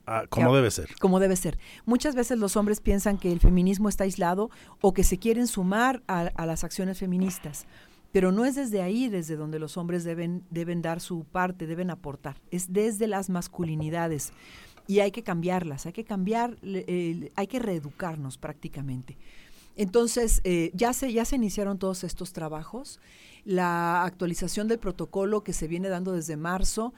[0.06, 0.88] Ah, como debe ser.
[1.00, 1.58] Como debe ser.
[1.86, 4.50] Muchas veces los hombres piensan que el feminismo está aislado
[4.80, 7.66] o que se quieren sumar a, las acciones feministas,
[8.10, 11.90] pero no es desde ahí desde donde los hombres deben, deben dar su parte, deben
[11.90, 14.32] aportar, es desde las masculinidades
[14.88, 19.16] y hay que cambiarlas, hay que cambiar, hay que reeducarnos prácticamente.
[19.76, 23.00] Entonces, eh, ya, se, ya se iniciaron todos estos trabajos.
[23.44, 26.92] La actualización del protocolo que se viene dando desde marzo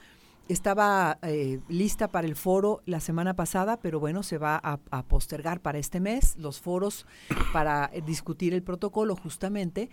[0.49, 5.61] estaba eh, lista para el foro la semana pasada, pero bueno, se va a, postergar
[5.61, 7.07] para este mes los foros
[7.53, 9.91] para eh, discutir el protocolo justamente.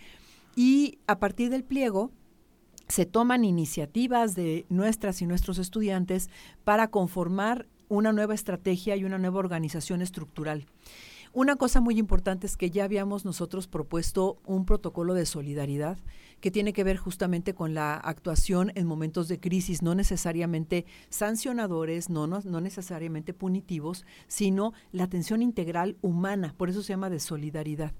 [0.54, 2.10] Y a partir del pliego
[2.88, 6.28] se toman iniciativas de nuestras y nuestros estudiantes
[6.64, 10.66] para conformar una nueva estrategia y una nueva organización estructural.
[11.34, 15.96] Una cosa muy importante es que ya habíamos nosotros propuesto un protocolo de solidaridad
[16.42, 22.10] que tiene que ver justamente con la actuación en momentos de crisis, no necesariamente sancionadores,
[22.10, 27.20] no, no, no necesariamente punitivos, sino la atención integral humana, por eso se llama de
[27.20, 27.92] solidaridad.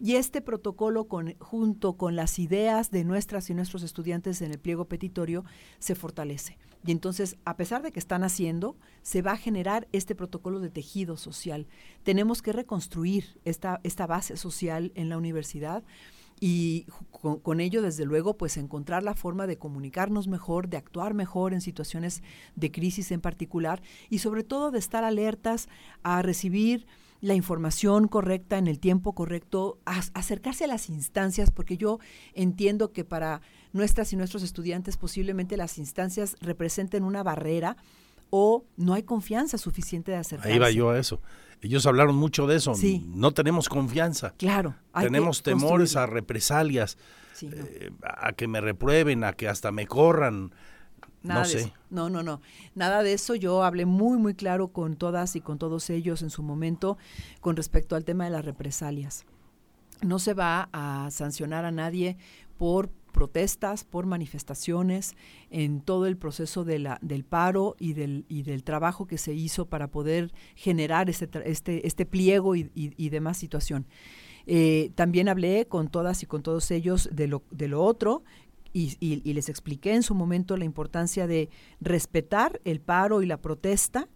[0.00, 4.58] Y este protocolo, con, junto con las ideas de nuestras y nuestros estudiantes en el
[4.58, 5.44] pliego petitorio,
[5.78, 6.58] se fortalece.
[6.84, 10.68] Y entonces, a pesar de que están haciendo, se va a generar este protocolo de
[10.68, 11.68] tejido social.
[12.02, 15.84] Tenemos que reconstruir esta, esta base social en la universidad
[16.40, 21.14] y con, con, ello, desde luego, pues encontrar la forma de comunicarnos mejor, de actuar
[21.14, 22.22] mejor en situaciones
[22.56, 25.68] de crisis en particular y sobre todo de estar alertas
[26.02, 26.86] a recibir
[27.24, 31.98] la información correcta en el tiempo correcto, a, acercarse a las instancias, porque yo
[32.34, 33.40] entiendo que para
[33.72, 37.78] nuestras y nuestros estudiantes posiblemente las instancias representen una barrera
[38.28, 40.52] o no hay confianza suficiente de acercarse.
[40.52, 41.18] Ahí va yo a eso.
[41.64, 42.74] Ellos hablaron mucho de eso.
[42.74, 43.02] Sí.
[43.08, 44.34] No tenemos confianza.
[44.36, 44.74] Claro.
[45.00, 46.98] Tenemos temores a represalias,
[47.32, 47.64] sí, no.
[47.64, 50.52] eh, a que me reprueben, a que hasta me corran.
[51.22, 51.60] Nada no de sé.
[51.60, 51.72] Eso.
[51.88, 52.42] No, no, no.
[52.74, 53.34] Nada de eso.
[53.34, 56.98] Yo hablé muy, muy claro con todas y con todos ellos en su momento
[57.40, 59.24] con respecto al tema de las represalias.
[60.02, 62.18] No se va a sancionar a nadie
[62.58, 65.16] por protestas, por manifestaciones,
[65.50, 69.66] en todo el proceso de del paro y del, y del trabajo que se hizo
[69.66, 73.86] para poder generar este, este, este pliego y, y, demás situación.
[74.46, 78.24] Eh, también hablé con todas y con todos ellos de lo, de lo otro,
[78.74, 81.48] y, y, les expliqué en su momento la importancia de
[81.80, 84.08] respetar el paro y la protesta,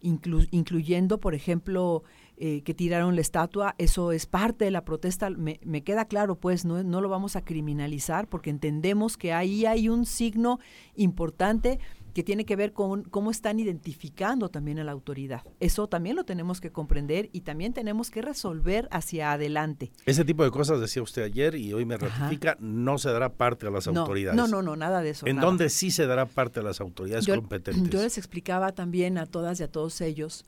[0.00, 2.04] inclu incluyendo, por ejemplo,
[2.40, 6.36] eh, que tiraron la estatua, eso es parte de la protesta, me, me queda claro,
[6.36, 10.60] pues no, no, lo vamos a criminalizar porque entendemos que ahí hay un signo
[10.94, 11.80] importante
[12.14, 15.42] que tiene que ver con cómo están identificando también a la autoridad.
[15.58, 19.90] Eso también lo tenemos que comprender y también tenemos que resolver hacia adelante.
[20.06, 22.58] Ese tipo de cosas decía usted ayer y hoy me ratifica, Ajá.
[22.60, 24.36] no se dará parte a las no, autoridades.
[24.36, 25.26] No, no, no, nada de eso.
[25.26, 25.46] ¿En nada.
[25.46, 27.90] dónde sí se dará parte a las autoridades yo, competentes?
[27.90, 30.44] Yo les explicaba también a todas y a todos ellos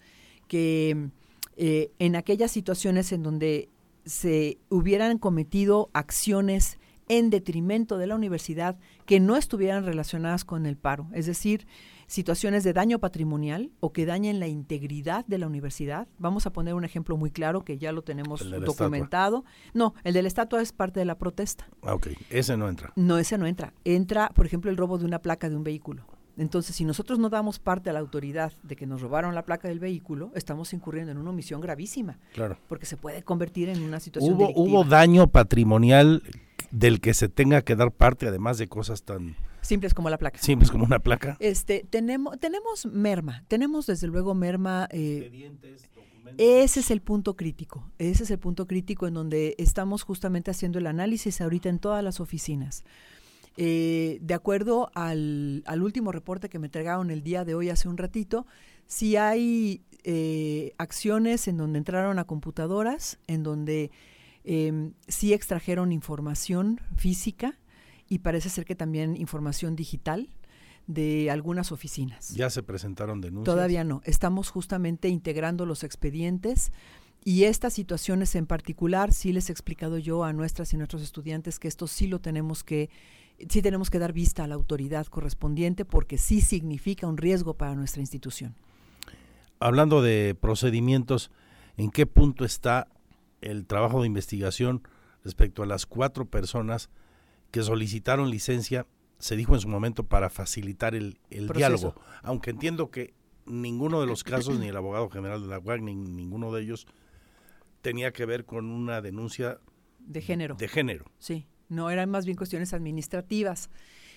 [0.47, 1.11] que
[1.62, 3.68] eh, en aquellas situaciones en donde
[4.06, 10.78] se hubieran cometido acciones en detrimento de la universidad que no estuvieran relacionadas con el
[10.78, 11.66] paro, es decir,
[12.06, 16.08] situaciones de daño patrimonial o que dañen la integridad de la universidad.
[16.18, 19.44] Vamos a poner un ejemplo muy claro que ya lo tenemos documentado.
[19.44, 19.74] Estatua.
[19.74, 21.68] No, el de la estatua es parte de la protesta.
[21.82, 22.90] Ah, ok, ese no entra.
[22.96, 23.74] No, ese no entra.
[23.84, 26.06] Entra, por ejemplo, el robo de una placa de un vehículo.
[26.41, 29.68] Entonces, si nosotros no damos parte a la autoridad de que nos robaron la placa
[29.68, 32.18] del vehículo, estamos incurriendo en una omisión gravísima.
[32.32, 32.57] Claro.
[32.66, 34.66] Porque se puede convertir en una situación ¿Hubo, delictiva.
[34.66, 36.22] ¿Hubo daño patrimonial
[36.70, 40.41] del que se tenga que dar parte, además de cosas tan simples como la placa.
[40.41, 41.36] Simples como una placa.
[41.41, 44.88] Este, tenemos, tenemos merma, tenemos desde luego merma.
[44.93, 45.53] Eh,
[46.38, 50.78] ese es el punto crítico, ese es el punto crítico en donde estamos justamente haciendo
[50.78, 52.82] el análisis ahorita en todas las oficinas.
[53.57, 57.88] Eh, de acuerdo al, al, último reporte que me entregaron el día de hoy hace
[57.88, 58.46] un ratito,
[58.86, 63.90] si hay eh, acciones en donde entraron a computadoras, en donde
[64.44, 67.59] eh, sí extrajeron información física
[68.09, 70.28] y parece ser que también información digital
[70.86, 72.34] de algunas oficinas.
[72.34, 73.55] ¿Ya se presentaron denuncias?
[73.55, 74.01] Todavía no.
[74.05, 76.72] Estamos justamente integrando los expedientes
[77.22, 81.59] y estas situaciones en particular, sí les he explicado yo a nuestras y nuestros estudiantes
[81.59, 82.88] que esto sí lo tenemos que,
[83.49, 87.74] sí tenemos que dar vista a la autoridad correspondiente porque sí significa un riesgo para
[87.74, 88.55] nuestra institución.
[89.59, 91.30] Hablando de procedimientos,
[91.76, 92.88] ¿en qué punto está
[93.41, 94.82] el trabajo de investigación
[95.24, 96.91] respecto a las cuatro personas
[97.51, 98.86] que solicitaron licencia,
[99.18, 101.95] se dijo en su momento, para facilitar el, el diálogo?
[102.22, 103.12] Aunque entiendo que
[103.45, 106.86] ninguno de los casos, ni el abogado general de la UAC, ni ninguno de ellos
[107.82, 109.59] tenía que ver con una denuncia
[109.99, 110.55] de género.
[110.55, 111.05] De género.
[111.18, 113.70] Sí, no eran más bien cuestiones administrativas.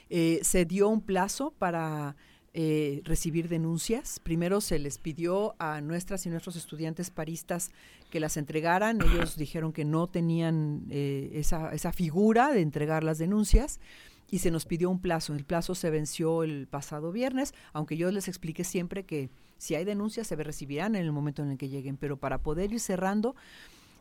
[0.09, 2.15] Eh, se dio un plazo para
[2.53, 4.19] eh, recibir denuncias.
[4.19, 7.71] Primero se les pidió a nuestras y nuestros estudiantes paristas
[8.09, 8.99] que las entregaran.
[9.13, 13.79] Ellos dijeron que no tenían eh, esa, esa figura de entregar las denuncias
[14.29, 15.33] y se nos pidió un plazo.
[15.33, 19.85] El plazo se venció el pasado viernes, aunque yo les expliqué siempre que si hay
[19.85, 23.35] denuncias se recibirán en el momento en el que lleguen, pero para poder ir cerrando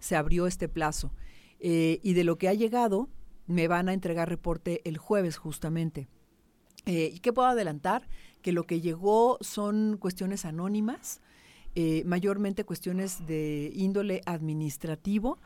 [0.00, 1.12] se abrió este plazo.
[1.60, 3.08] Eh, y de lo que ha llegado,
[3.52, 6.08] me van a entregar reporte el jueves justamente.
[6.86, 8.08] Eh, ¿Qué puedo adelantar?
[8.40, 11.20] Que lo que llegó son cuestiones anónimas,
[11.74, 15.38] eh, mayormente cuestiones de índole administrativo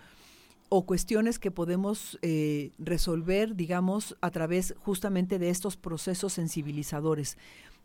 [0.68, 7.36] o cuestiones que podemos eh, resolver, digamos, a través justamente de estos procesos sensibilizadores,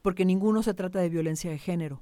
[0.01, 2.01] porque ninguno se trata de violencia de género.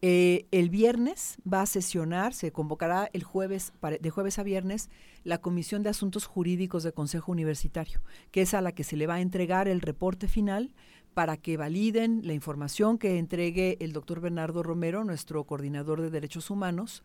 [0.00, 4.90] Eh, el viernes va a sesionar, se convocará el jueves, de jueves a viernes,
[5.24, 9.08] la Comisión de Asuntos Jurídicos del Consejo Universitario, que es a la que se le
[9.08, 10.72] va a entregar el reporte final
[11.14, 16.48] para que validen la información que entregue el doctor Bernardo Romero, nuestro coordinador de derechos
[16.48, 17.02] humanos,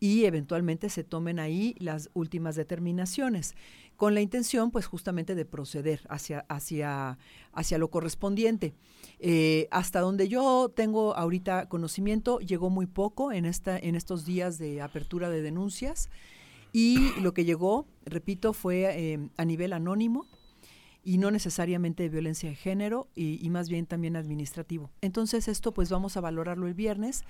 [0.00, 3.54] y eventualmente se tomen ahí las últimas determinaciones,
[3.96, 7.18] con la intención, pues, justamente de proceder hacia, hacia,
[7.52, 8.72] hacia lo correspondiente.
[9.18, 14.56] Eh, hasta donde yo tengo ahorita conocimiento, llegó muy poco en, esta, en estos días
[14.56, 16.08] de apertura de denuncias.
[16.72, 20.24] Y lo que llegó, repito, fue eh, a nivel anónimo
[21.04, 24.90] y no necesariamente de violencia de género y más bien también administrativo.
[25.00, 27.24] Entonces esto pues vamos a valorarlo el viernes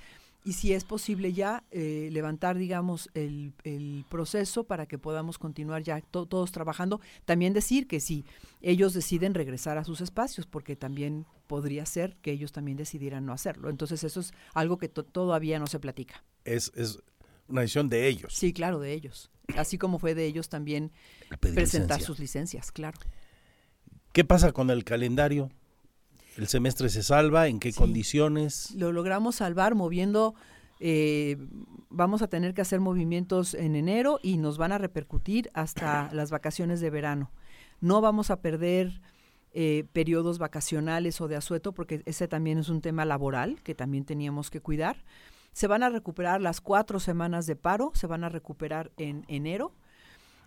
[0.45, 5.83] y si es posible ya eh, levantar, digamos, el, el, proceso para que podamos continuar
[5.83, 7.01] ya to todos trabajando.
[7.25, 8.25] También decir que si
[8.63, 13.33] ellos deciden regresar a sus espacios, porque también podría ser que ellos también decidieran no
[13.33, 13.69] hacerlo.
[13.69, 16.25] Entonces eso es algo que todavía no se platica.
[16.45, 17.01] Es, es
[17.49, 18.33] una decisión de ellos.
[18.33, 19.31] Sí, claro, de ellos.
[19.57, 20.93] Así como fue de ellos también
[21.41, 22.07] presentar licencia.
[22.07, 22.99] sus licencias, claro.
[24.13, 25.51] ¿Qué pasa con el calendario?
[26.37, 27.49] ¿El semestre se salva?
[27.49, 27.79] ¿En qué sí.
[27.79, 28.75] condiciones?
[28.75, 30.35] Lo logramos salvar moviendo,
[30.79, 31.37] eh,
[31.91, 36.31] vamos a tener que hacer movimientos en enero y nos van a repercutir hasta las
[36.31, 37.31] vacaciones de verano.
[37.81, 39.01] No vamos a perder
[39.53, 44.05] eh, periodos vacacionales o de asueto porque ese también es un tema laboral que también
[44.05, 44.97] teníamos que cuidar.
[45.53, 49.75] Se van a recuperar las cuatro semanas de paro, se van a recuperar en enero.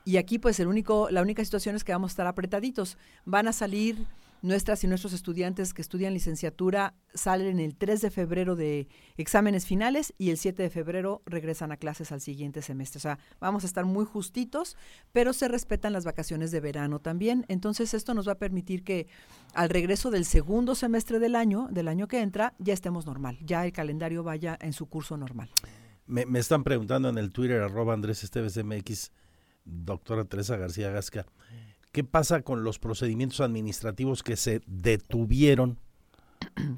[0.05, 2.97] Y aquí pues el único, la única situación es que vamos a estar apretaditos.
[3.25, 4.07] Van a salir
[4.43, 10.13] nuestras y nuestros estudiantes que estudian licenciatura salen el 3 de febrero de exámenes finales
[10.17, 12.97] y el 7 de febrero regresan a clases al siguiente semestre.
[12.97, 14.75] O sea, vamos a estar muy justitos,
[15.13, 17.45] pero se respetan las vacaciones de verano también.
[17.47, 19.07] Entonces, esto nos va a permitir que
[19.53, 23.65] al regreso del segundo semestre del año, del año que entra, ya estemos normal, ya
[23.65, 25.49] el calendario vaya en su curso normal.
[26.05, 29.11] Me, me están preguntando en el Twitter, arroba Andrés Esteves MX,
[29.63, 31.25] doctora Teresa García Gasca.
[31.93, 35.79] ¿Qué pasa con los procedimientos administrativos que se detuvieron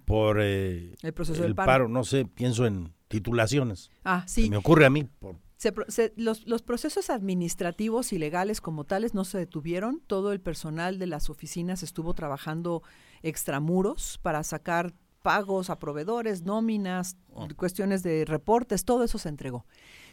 [0.05, 1.67] por eh, el proceso el del paro.
[1.67, 1.87] paro?
[1.87, 3.89] No sé, pienso en titulaciones.
[4.03, 4.43] Ah, sí.
[4.43, 5.05] Se me ocurre a mí.
[5.05, 5.37] Por...
[5.55, 10.01] Se, se, los, los, procesos administrativos y legales como tales no se detuvieron.
[10.05, 12.83] Todo el personal de las oficinas estuvo trabajando
[13.23, 17.47] extramuros para sacar pagos a proveedores, nóminas, oh.
[17.55, 19.65] cuestiones de reportes, todo eso se entregó.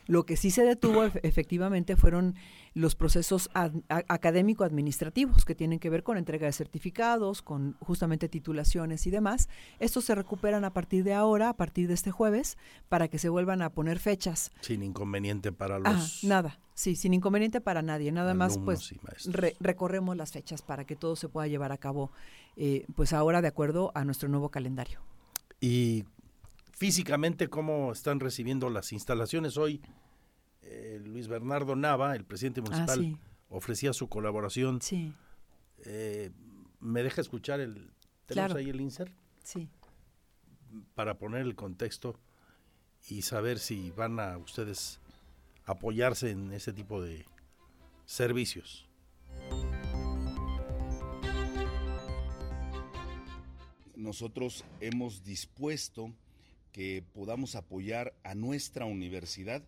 [0.07, 2.35] Lo que sí se detuvo efectivamente fueron
[2.75, 3.51] los procesos
[3.89, 9.49] académico-administrativos que tienen que ver con entrega de certificados, con justamente titulaciones y demás.
[9.79, 12.57] Estos se recuperan a partir de ahora, a partir de este jueves,
[12.89, 14.51] para que se vuelvan a poner fechas.
[14.61, 15.87] Sin inconveniente para los...
[15.87, 18.11] Ah, nada, sí, sin inconveniente para nadie.
[18.11, 18.95] Nada más pues
[19.27, 22.11] re recorremos las fechas para que todo se pueda llevar a cabo
[22.57, 25.01] eh, pues ahora de acuerdo a nuestro nuevo calendario.
[25.61, 26.05] Y
[26.83, 29.57] físicamente cómo están recibiendo las instalaciones.
[29.57, 29.81] Hoy
[30.63, 33.17] eh, Luis Bernardo Nava, el presidente municipal, ah, sí.
[33.51, 34.83] ofrecía su colaboración.
[34.83, 35.15] Sí.
[35.85, 36.33] Eh,
[36.81, 37.93] ¿Me deja escuchar el...
[38.27, 38.57] ¿Tenemos claro.
[38.57, 39.15] ahí el insert?
[39.45, 39.69] Sí.
[40.97, 42.19] Para poner el contexto
[43.07, 44.99] y saber si van a ustedes
[45.65, 47.27] apoyarse en ese tipo de
[48.07, 48.89] servicios.
[53.95, 56.13] Nosotros hemos dispuesto
[56.73, 59.63] que podamos apoyar a nuestra universidad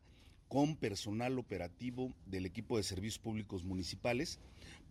[0.49, 4.39] con personal operativo del equipo de servicios públicos municipales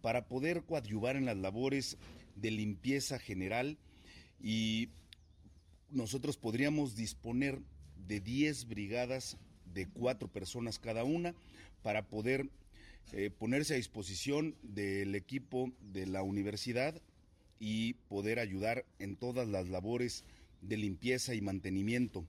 [0.01, 1.97] para poder coadyuvar en las labores
[2.35, 3.77] de limpieza general
[4.41, 4.89] y
[5.89, 7.59] nosotros podríamos disponer
[8.07, 9.37] de 10 brigadas
[9.73, 11.33] de cuatro personas cada una
[11.81, 12.49] para poder
[13.11, 17.01] eh, ponerse a disposición del equipo de la universidad
[17.59, 20.23] y poder ayudar en todas las labores
[20.63, 22.25] de limpieza y mantenimiento.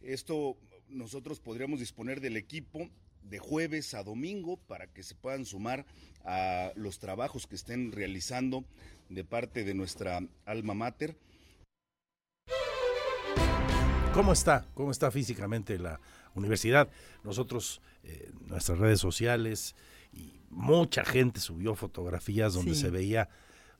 [0.00, 0.56] Esto
[0.88, 2.88] nosotros podríamos disponer del equipo
[3.22, 5.84] de jueves a domingo para que se puedan sumar
[6.24, 8.64] a los trabajos que estén realizando
[9.10, 11.16] de parte de nuestra alma mater.
[14.14, 14.66] ¿Cómo está?
[14.74, 16.00] ¿Cómo está físicamente la
[16.34, 16.88] universidad?
[17.22, 19.76] Nosotros, eh, nuestras redes sociales
[20.12, 22.80] y mucha gente subió fotografías donde Sí.
[22.80, 23.28] se veía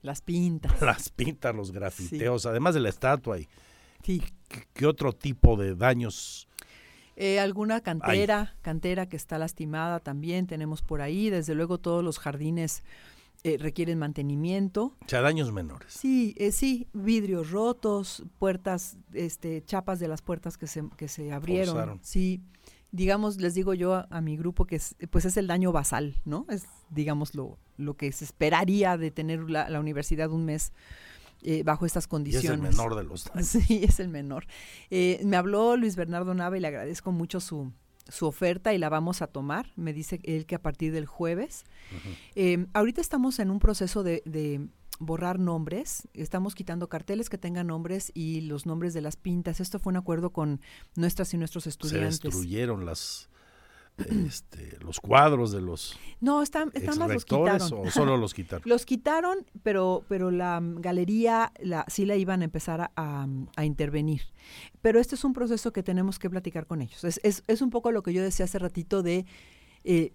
[0.01, 0.71] Las pintas.
[0.81, 3.49] las pintas, los grafiteos, además de la estatua y
[4.03, 4.21] Sí.
[4.47, 6.47] ¿qué, qué otro tipo de daños?
[7.15, 11.29] Eh, alguna cantera, cantera que está lastimada también tenemos por ahí.
[11.29, 12.81] Desde luego todos los jardines
[13.43, 14.95] eh, requieren mantenimiento.
[15.05, 15.91] O sea, daños menores.
[15.91, 21.33] Sí, eh, sí, vidrios rotos, puertas, este, chapas de las puertas que se, que se
[21.33, 21.75] abrieron.
[21.75, 21.99] Forzaron.
[22.01, 22.41] Sí,
[22.91, 26.15] digamos, les digo yo a, a mi grupo que es, pues es el daño basal,
[26.23, 26.45] ¿no?
[26.49, 30.71] Es, digamos, lo, lo que se esperaría de tener la, la universidad un mes
[31.41, 32.49] eh, bajo estas Y es condiciones.
[32.51, 33.47] el menor de los daños.
[33.67, 34.45] Sí, es el menor.
[34.89, 37.71] Eh, me habló Luis Bernardo Nava y le agradezco mucho su,
[38.07, 39.71] su oferta y la vamos a tomar.
[39.75, 41.63] Me dice él que a partir del jueves.
[42.35, 44.67] Eh, ahorita estamos en un proceso de, de
[44.99, 46.07] borrar nombres.
[46.13, 49.59] Estamos quitando carteles que tengan nombres y los nombres de las pintas.
[49.61, 50.59] Esto fue un acuerdo con
[50.95, 52.19] nuestras y nuestros Se estudiantes.
[52.21, 53.28] destruyeron las
[54.27, 57.73] este, los cuadros de los No, están, están más los quitaron.
[57.73, 58.63] o solo los quitaron.
[58.67, 63.27] Los quitaron, pero, pero la mm, galería la, sí la iban a empezar a, a,
[63.55, 64.21] a intervenir.
[64.81, 67.03] Pero este es un proceso que tenemos que platicar con ellos.
[67.03, 69.25] Es, es, es un poco lo que yo decía hace ratito de
[69.83, 70.11] eh,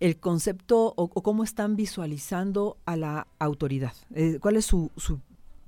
[0.00, 3.94] el concepto o, o cómo están visualizando a la autoridad.
[4.14, 5.20] Eh, ¿Cuál es su, su,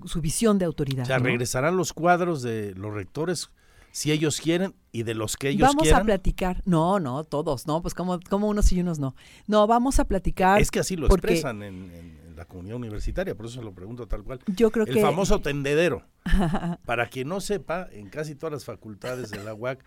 [0.04, 1.04] su visión de autoridad?
[1.04, 1.24] O sea, ¿no?
[1.24, 3.50] regresarán los cuadros de los rectores
[3.98, 6.02] si ellos quieren y de los que ellos Vamos quieran.
[6.02, 6.62] a platicar.
[6.64, 9.16] No, no, todos, no, pues como, como unos y unos no.
[9.46, 10.60] No, vamos a platicar.
[10.60, 13.72] Es que así lo porque- expresan en, en- en la comunidad universitaria, por eso lo
[13.74, 14.38] pregunto tal cual.
[14.46, 16.04] Yo creo El que- famoso tendedero.
[16.86, 19.84] Para quien no sepa, en casi todas las facultades de la UAC,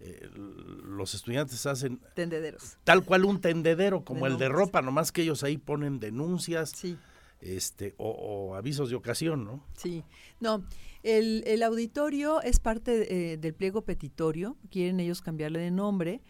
[0.00, 2.76] eh, los estudiantes hacen Tendederos.
[2.84, 6.72] tal cual un tendedero, como el de ropa, nomás que ellos ahí ponen denuncias
[7.44, 9.64] este, o, avisos de ocasión, ¿no?
[9.76, 10.02] Sí,
[10.40, 10.64] no,
[11.02, 16.22] el, el auditorio es parte eh, del pliego petitorio, quieren ellos cambiarle de nombre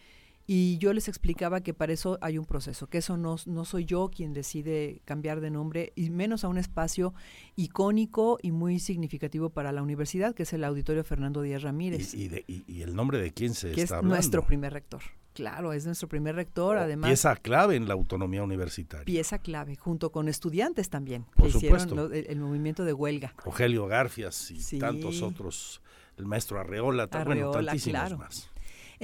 [0.46, 3.84] y yo les explicaba que para eso hay un proceso, que eso no, no soy
[3.86, 7.14] yo quien decide cambiar de nombre y menos a un espacio
[7.56, 12.24] icónico y muy significativo para la universidad, que es el auditorio Fernando Díaz Ramírez, Y,
[12.24, 14.14] y de- y- y el nombre de quién se que es hablando.
[14.16, 15.02] nuestro primer rector.
[15.32, 19.04] Claro, es nuestro primer rector, además Pieza clave en la autonomía universitaria.
[19.04, 23.34] pieza clave, junto con estudiantes también, Por que hicieron lo- el, el movimiento de huelga.
[23.44, 24.78] Rogelio Garfias y Sí.
[24.78, 25.80] tantos otros,
[26.18, 28.18] el maestro Arreola, ta- bueno, Arreola, tantísimos claro.
[28.18, 28.50] más.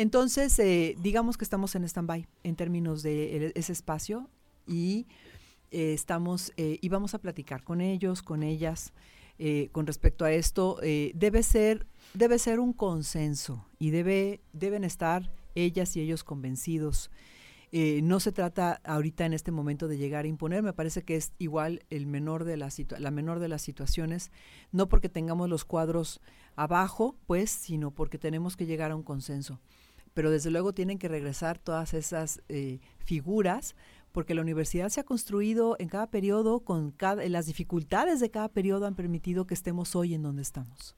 [0.04, 4.30] Entonces, eh, digamos que estamos en stand-by en términos de el- ese espacio
[4.66, 5.06] y
[5.72, 8.94] eh, estamos eh, y vamos a platicar con ellos, con ellas,
[9.38, 10.78] eh, con respecto a esto.
[10.82, 17.10] eh, debe ser debe ser un consenso y debe deben estar ellas y ellos convencidos.
[17.70, 21.14] Eh, no se trata ahorita en este momento de llegar a imponer, me parece que
[21.16, 24.30] es igual el menor de situa- la menor de las situaciones,
[24.72, 26.20] no porque tengamos los cuadros
[26.56, 29.60] abajo, pues, sino porque tenemos que llegar a un consenso.
[30.14, 33.74] Pero desde luego tienen que regresar todas esas eh, figuras,
[34.12, 38.48] porque la universidad se ha construido en cada periodo, con cada, las dificultades de cada
[38.48, 40.96] periodo han permitido que estemos hoy en donde estamos.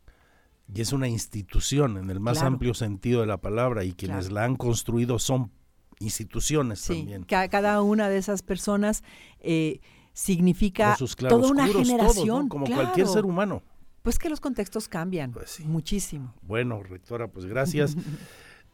[0.74, 2.54] Y es una institución en el más Claro.
[2.54, 4.34] amplio sentido de la palabra y quienes Claro.
[4.36, 5.50] la han construido son
[5.98, 7.24] instituciones Sí, también.
[7.24, 9.04] ca- cada una de esas personas
[9.40, 9.80] eh,
[10.14, 11.84] significa toda una claroscuros, todos, ¿no?
[11.84, 12.48] generación.
[12.48, 13.62] Como cualquier ser humano.
[14.02, 15.34] Pues que los contextos cambian
[15.64, 16.34] muchísimo.
[16.42, 17.94] Bueno, rectora, pues gracias.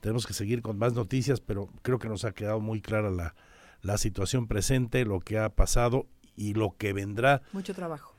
[0.01, 3.35] Tenemos que seguir con más noticias, pero creo que nos ha quedado muy clara la,
[3.83, 6.07] la situación presente, lo que ha pasado
[6.37, 8.15] y lo que vendrá, Mucho trabajo.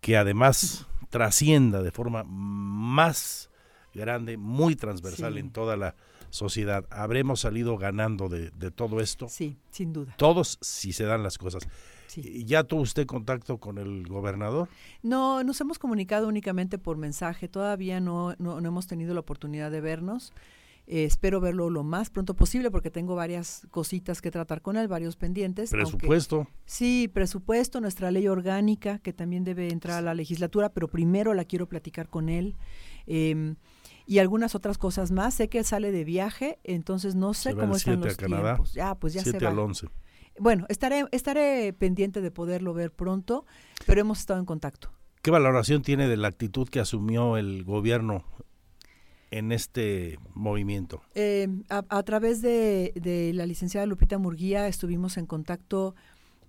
[0.00, 3.50] que además trascienda de forma más
[3.94, 5.40] grande, muy transversal Sí.
[5.40, 5.94] en toda la
[6.30, 6.86] sociedad.
[6.90, 9.28] Habremos salido ganando de, de todo esto.
[9.28, 10.14] Sí, sin duda.
[10.18, 11.66] Todos si se dan las cosas.
[12.16, 14.68] ¿Y ¿Ya tuvo usted contacto con el gobernador?
[15.02, 17.48] No, nos hemos comunicado únicamente por mensaje.
[17.48, 20.32] Todavía no, no, no hemos tenido la oportunidad de vernos.
[20.90, 24.88] Eh, espero verlo lo más pronto posible porque tengo varias cositas que tratar con él,
[24.88, 25.70] varios pendientes.
[25.74, 26.48] aunque- Presupuesto.
[26.64, 31.44] sí, presupuesto, nuestra ley orgánica que también debe entrar a la legislatura, pero primero la
[31.44, 32.56] quiero platicar con él.
[33.06, 33.56] em,
[34.06, 35.34] y algunas otras cosas más.
[35.34, 38.54] Sé que él sale de viaje, entonces no sé cómo están 7 los a Canadá.
[38.54, 38.72] tiempos.
[38.74, 39.50] Ya, pues ya 7 se va.
[39.50, 39.88] al 11.
[40.40, 43.44] Bueno, estaré, estaré pendiente de poderlo ver pronto,
[43.86, 44.90] pero hemos estado en contacto.
[45.22, 48.24] ¿Qué valoración tiene de la actitud que asumió el gobierno
[49.30, 51.02] en este movimiento?
[51.14, 55.94] Eh, a, a través de, de la licenciada Lupita Murguía estuvimos en contacto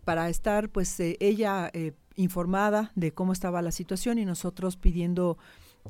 [0.05, 5.37] para estar, pues, eh, ella eh, informada de cómo estaba la situación y nosotros pidiendo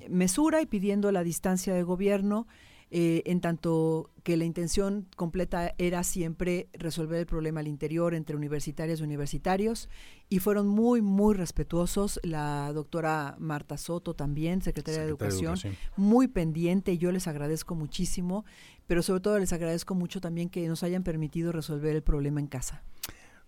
[0.10, 2.48] mesura y pidiendo la distancia de gobierno,
[2.92, 8.36] eh, en tanto que la intención completa era siempre resolver el problema al interior entre
[8.36, 9.90] universitarias y universitarios,
[10.28, 12.20] y fueron muy, muy respetuosos.
[12.24, 15.94] La doctora Marta Soto también, secretaria, de, Secretaria de Educación, Educación.
[15.98, 18.44] muy pendiente, yo les agradezco muchísimo,
[18.88, 22.48] pero sobre todo les agradezco mucho también que nos hayan permitido resolver el problema en
[22.48, 22.84] casa.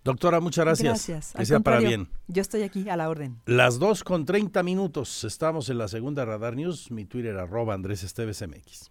[0.04, 1.08] Doctora, muchas gracias.
[1.08, 1.34] Gracias.
[1.36, 2.08] Que sea para bien.
[2.28, 3.40] Yo estoy aquí a la orden.
[3.46, 5.24] Las 2 con 30 minutos.
[5.24, 6.90] Estamos en la segunda Radar News.
[6.90, 8.91] Mi Twitter, arroba Andrés Esteves MX.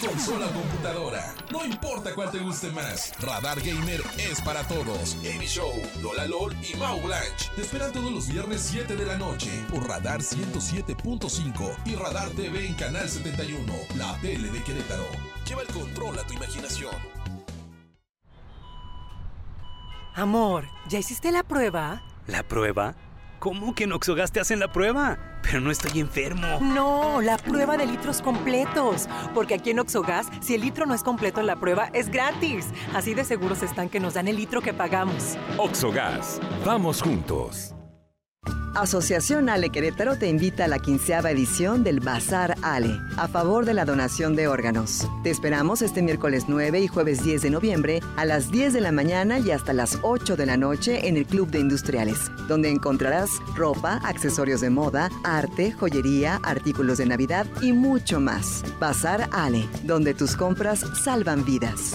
[0.00, 1.34] Consola o computadora.
[1.50, 3.12] No importa cuál te guste más.
[3.20, 5.16] Radar Gamer es para todos.
[5.20, 7.50] Amy Show, Lola LOL y Mau Blanche.
[7.54, 12.66] Te esperan todos los viernes 7 de la noche por Radar 107.5 y Radar TV
[12.66, 15.06] en Canal 71, la tele de Querétaro.
[15.48, 16.94] Lleva el control a tu imaginación.
[20.14, 22.02] Amor, ¿ya hiciste la prueba?
[22.26, 22.94] ¿La prueba?
[23.38, 25.35] ¿Cómo que en Oxogas te hacen la prueba?
[25.46, 26.58] Pero no estoy enfermo.
[26.60, 29.08] No, la prueba de litros completos.
[29.34, 32.66] Porque aquí en Oxogas, si el litro no es completo en la prueba, es gratis.
[32.94, 35.36] Así de seguros están que nos dan el litro que pagamos.
[35.56, 37.75] Oxogas, vamos juntos.
[38.76, 43.72] Asociación Ale Querétaro te invita a la quinceava edición del Bazar Ale, a favor de
[43.72, 45.08] la donación de órganos.
[45.22, 48.92] Te esperamos este miércoles 9 y jueves 10 de noviembre a las 10 de la
[48.92, 53.30] mañana y hasta las 8 de la noche en el Club de Industriales, donde encontrarás
[53.54, 58.62] ropa, accesorios de moda, arte, joyería, artículos de Navidad y mucho más.
[58.78, 61.94] Bazar Ale, donde tus compras salvan vidas.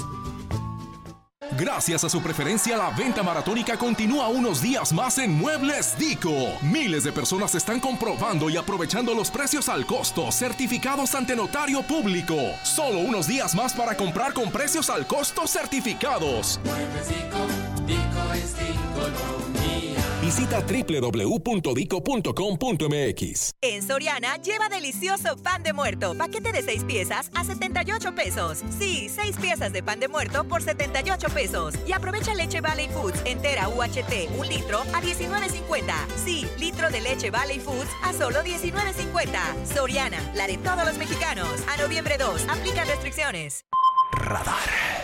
[1.57, 6.31] Gracias a su preferencia, la venta maratónica continúa unos días más en Muebles Dico.
[6.61, 12.37] Miles de personas están comprobando y aprovechando los precios al costo certificados ante notario público.
[12.63, 16.59] Solo unos días más para comprar con precios al costo certificados.
[16.63, 17.47] Muebles Dico,
[17.85, 19.60] Dico es Diconomía.
[20.31, 23.51] Visita www.dico.com.mx.
[23.61, 26.15] En Soriana, lleva delicioso pan de muerto.
[26.17, 28.59] Paquete de 6 piezas a 78 pesos.
[28.79, 31.73] Sí, 6 piezas de pan de muerto por 78 pesos.
[31.85, 35.93] Y aprovecha leche Valley Foods entera UHT, un litro a 19.50.
[36.23, 39.65] Sí, litro de leche Valley Foods a solo 19.50.
[39.65, 41.49] Soriana, la de todos los mexicanos.
[41.67, 43.65] A noviembre 2, aplica restricciones.
[44.13, 45.00] Radar.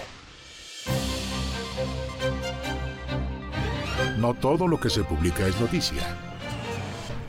[4.17, 6.17] No todo lo que se publica es noticia.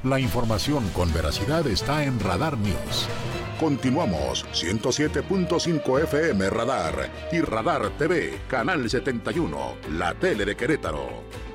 [0.05, 3.09] La información con veracidad está en Radar News.
[3.60, 11.48] Continuamos 107.5 FM Radar y Radar TV, Canal 71, la tele de Querétaro.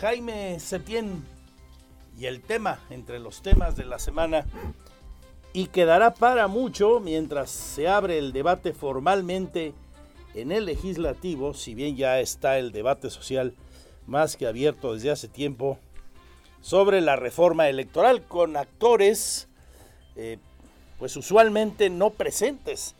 [0.00, 1.24] Jaime Septién
[2.18, 4.44] y el tema entre los temas de la semana
[5.54, 9.72] y quedará para mucho mientras se abre el debate formalmente
[10.34, 13.54] en el legislativo, si bien ya está el debate social
[14.06, 15.78] más que abierto desde hace tiempo
[16.60, 19.48] sobre la reforma electoral con actores
[20.14, 20.38] eh,
[20.98, 22.94] pues usualmente no presentes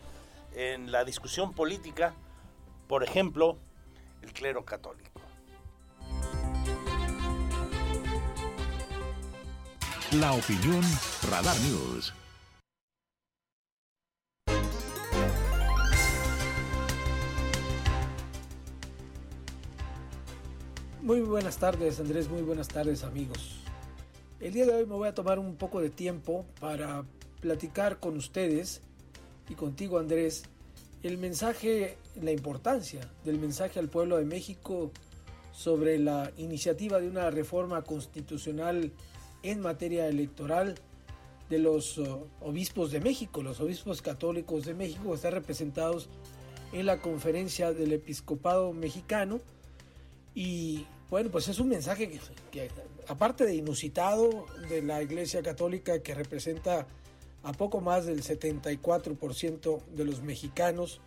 [0.55, 2.15] en la discusión política,
[2.89, 3.59] por ejemplo,
[4.23, 5.11] el clero católico.
[10.13, 10.83] La opinión
[11.29, 12.15] Radar News.
[21.03, 23.57] Muy buenas tardes Andrés, muy buenas tardes amigos.
[24.39, 27.05] El día de hoy me voy a tomar un poco de tiempo para
[27.41, 28.83] platicar con ustedes
[29.49, 30.45] y contigo Andrés
[31.03, 34.93] el mensaje, la importancia del mensaje al pueblo de México
[35.53, 38.93] sobre la iniciativa de una reforma constitucional
[39.51, 40.75] en materia electoral
[41.49, 43.43] de los uh, obispos de México.
[43.43, 46.09] Los obispos católicos de México están representados
[46.73, 49.41] en la conferencia del episcopado mexicano
[50.35, 52.21] y bueno, pues es un mensaje
[52.51, 52.69] que,
[53.07, 56.87] aparte de inusitado de la Iglesia Católica que representa
[57.45, 61.01] a poco más del 74% de los mexicanos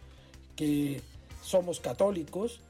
[0.55, 1.01] que
[1.41, 2.61] somos católicos,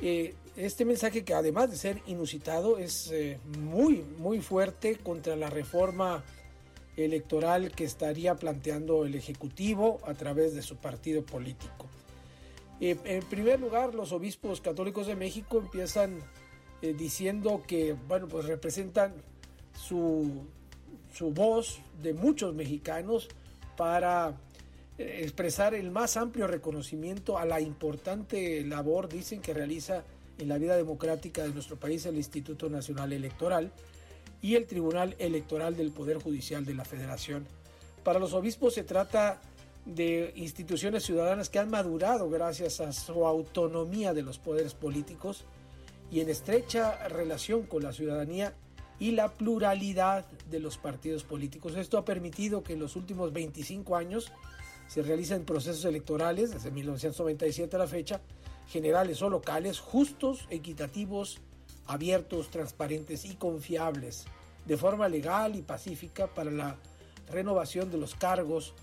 [0.00, 5.50] eh, este mensaje que además de ser inusitado es eh, muy, muy fuerte contra la
[5.50, 6.24] reforma
[6.96, 11.86] electoral que estaría planteando el Ejecutivo a través de su partido político.
[12.80, 16.18] Eh, en primer lugar, los obispos católicos de México empiezan
[16.98, 19.14] diciendo que, bueno, pues representan
[19.74, 20.44] su,
[21.14, 23.28] su voz de muchos mexicanos
[23.74, 24.34] para
[24.98, 30.04] expresar el más amplio reconocimiento a la importante labor, dicen, que realiza
[30.38, 33.72] en la vida democrática de nuestro país el Instituto Nacional Electoral
[34.42, 37.46] y el Tribunal Electoral del Poder Judicial de la Federación.
[38.02, 39.40] Para los obispos se trata
[39.86, 45.44] de instituciones ciudadanas que han madurado gracias a su autonomía de los poderes políticos
[46.10, 48.54] y en estrecha relación con la ciudadanía
[48.98, 51.74] y la pluralidad de los partidos políticos.
[51.76, 54.32] Esto ha permitido que en los últimos 25 años
[54.88, 58.20] se realicen procesos electorales, desde 1997 a la fecha,
[58.68, 61.40] generales o locales, justos, equitativos,
[61.86, 64.24] abiertos, transparentes y confiables,
[64.66, 66.78] de forma legal y pacífica para la
[67.30, 68.74] renovación de los cargos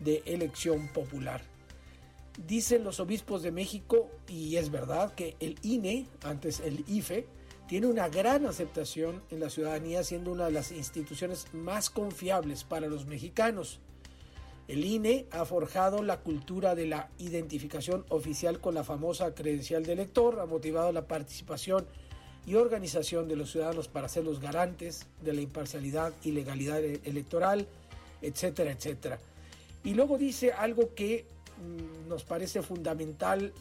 [0.00, 1.42] de elección popular.
[2.46, 7.26] Dicen los obispos de México, y es verdad, que el INE, antes el IFE,
[7.68, 12.88] tiene una gran aceptación en la ciudadanía, siendo una de las instituciones más confiables para
[12.88, 13.78] los mexicanos.
[14.70, 19.94] El INE ha forjado la cultura de la identificación oficial con la famosa credencial de
[19.94, 21.88] elector, ha motivado la participación
[22.46, 27.00] y organización de los ciudadanos para ser los garantes de la imparcialidad y legalidad e-
[27.02, 27.66] electoral,
[28.22, 29.18] etcétera, etcétera.
[29.82, 31.24] Y luego dice algo que
[31.58, 33.52] mm, nos parece fundamental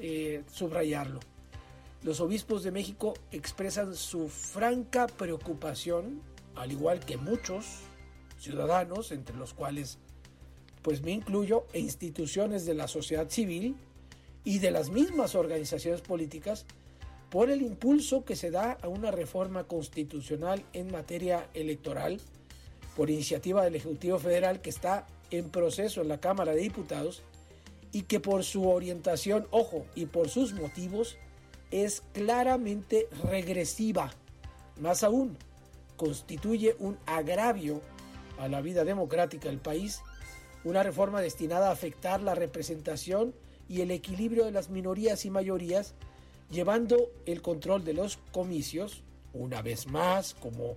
[0.00, 1.20] eh, subrayarlo.
[2.02, 6.20] Los obispos de México expresan su franca preocupación,
[6.56, 7.64] al igual que muchos
[8.40, 9.98] ciudadanos, entre los cuales
[10.82, 13.76] pues me incluyo, e instituciones de la sociedad civil
[14.44, 16.66] y de las mismas organizaciones políticas,
[17.30, 22.20] por el impulso que se da a una reforma constitucional en materia electoral
[22.96, 27.22] por iniciativa del Ejecutivo Federal que está en proceso en la Cámara de Diputados
[27.92, 31.16] y que por su orientación, ojo, y por sus motivos,
[31.70, 34.10] es claramente regresiva.
[34.80, 35.36] Más aún,
[35.96, 37.80] constituye un agravio
[38.38, 40.00] a la vida democrática del país,
[40.64, 43.34] una reforma destinada a afectar la representación
[43.68, 45.94] y el equilibrio de las minorías y mayorías,
[46.50, 49.02] llevando el control de los comicios,
[49.32, 50.76] una vez más, como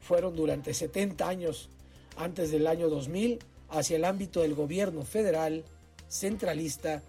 [0.00, 1.70] fueron durante 70 años
[2.16, 3.38] antes del año 2000,
[3.70, 5.64] hacia el ámbito del gobierno federal,
[6.08, 7.02] centralista,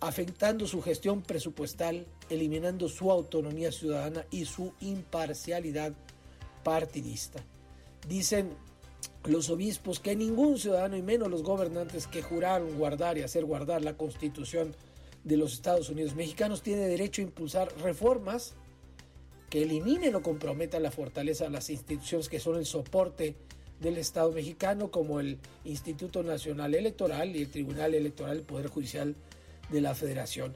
[0.00, 5.92] afectando su gestión presupuestal, eliminando su autonomía ciudadana y su imparcialidad
[6.64, 7.40] partidista.
[8.08, 8.50] Dicen
[9.24, 13.82] los obispos que ningún ciudadano y menos los gobernantes que juraron guardar y hacer guardar
[13.82, 14.74] la constitución
[15.24, 18.54] de los Estados Unidos mexicanos tiene derecho a impulsar reformas
[19.48, 23.36] que eliminen o comprometan la fortaleza de las instituciones que son el soporte
[23.80, 29.14] del Estado mexicano como el Instituto Nacional Electoral y el Tribunal Electoral del Poder Judicial
[29.70, 30.54] de la Federación.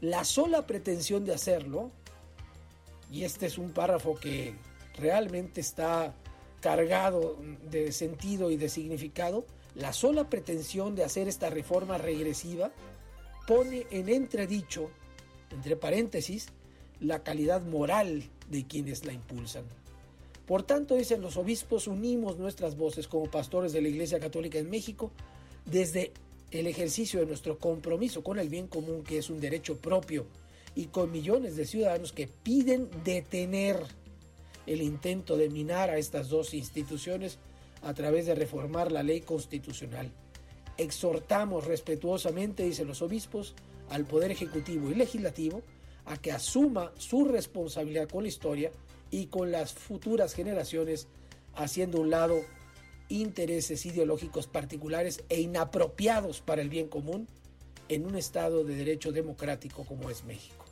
[0.00, 1.90] La sola pretensión de hacerlo,
[3.12, 4.54] y este es un párrafo que
[4.96, 6.14] realmente está
[6.60, 7.36] cargado
[7.70, 12.72] de sentido y de significado, la sola pretensión de hacer esta reforma regresiva
[13.46, 14.90] pone en entredicho,
[15.50, 16.48] entre paréntesis,
[17.00, 19.64] la calidad moral de quienes la impulsan.
[20.46, 24.68] Por tanto, dicen los obispos, unimos nuestras voces como pastores de la Iglesia Católica en
[24.68, 25.12] México
[25.64, 26.12] desde
[26.50, 30.26] el ejercicio de nuestro compromiso con el bien común, que es un derecho propio,
[30.74, 33.76] y con millones de ciudadanos que piden detener
[34.66, 37.38] el intento de minar a estas dos instituciones
[37.82, 40.10] a través de reformar la ley constitucional.
[40.76, 43.54] Exhortamos respetuosamente, dicen los obispos,
[43.88, 45.62] al Poder Ejecutivo y Legislativo
[46.06, 48.72] a que asuma su responsabilidad con la historia
[49.10, 51.08] y con las futuras generaciones,
[51.54, 52.40] haciendo a un lado
[53.08, 57.26] intereses ideológicos particulares e inapropiados para el bien común
[57.88, 60.64] en un Estado de derecho democrático como es México.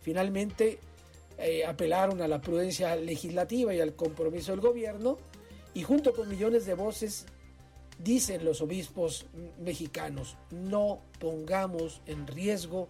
[0.00, 0.78] Finalmente,
[1.38, 5.18] eh, apelaron a la prudencia legislativa y al compromiso del gobierno
[5.74, 7.26] y junto con millones de voces
[7.98, 9.26] dicen los obispos
[9.58, 12.88] mexicanos, no pongamos en riesgo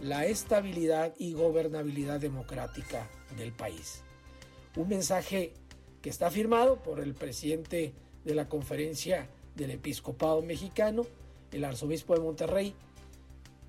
[0.00, 4.02] la estabilidad y gobernabilidad democrática del país.
[4.76, 5.52] Un mensaje
[6.02, 7.92] que está firmado por el presidente
[8.24, 11.06] de la conferencia del episcopado mexicano,
[11.52, 12.74] el arzobispo de Monterrey,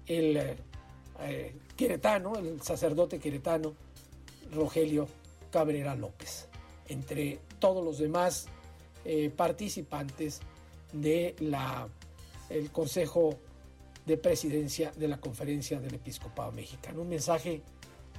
[0.06, 0.58] el eh,
[1.22, 3.76] eh, queretano, el sacerdote queretano,
[4.52, 5.08] Rogelio
[5.52, 6.48] Cabrera López,
[6.88, 8.48] entre todos los demás
[9.06, 10.42] eh, participantes
[10.94, 11.36] de
[12.72, 13.38] Consejo
[14.06, 17.02] de Presidencia de la Conferencia del Episcopado Mexicano.
[17.02, 17.62] Un mensaje,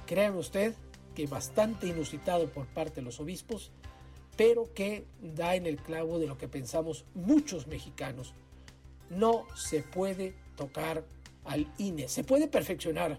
[0.05, 0.75] créanme usted,
[1.15, 3.71] que bastante inusitado por parte de los obispos,
[4.37, 8.33] pero que da en el clavo de lo que pensamos muchos mexicanos.
[9.09, 11.03] No se puede tocar
[11.45, 13.17] al INE, se puede perfeccionar.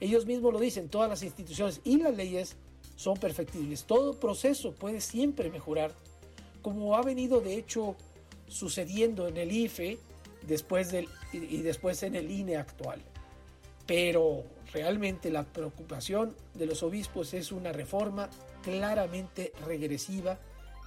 [0.00, 2.56] Ellos mismos lo dicen, todas las instituciones y las leyes
[2.96, 3.84] son perfectibles.
[3.84, 5.92] Todo proceso puede siempre mejorar,
[6.62, 7.96] como ha venido de hecho
[8.48, 9.98] sucediendo en el IFE
[10.46, 10.94] después
[11.32, 13.00] y después en el INE actual.
[13.86, 18.28] Pero realmente la preocupación de los obispos es una reforma
[18.62, 20.38] claramente regresiva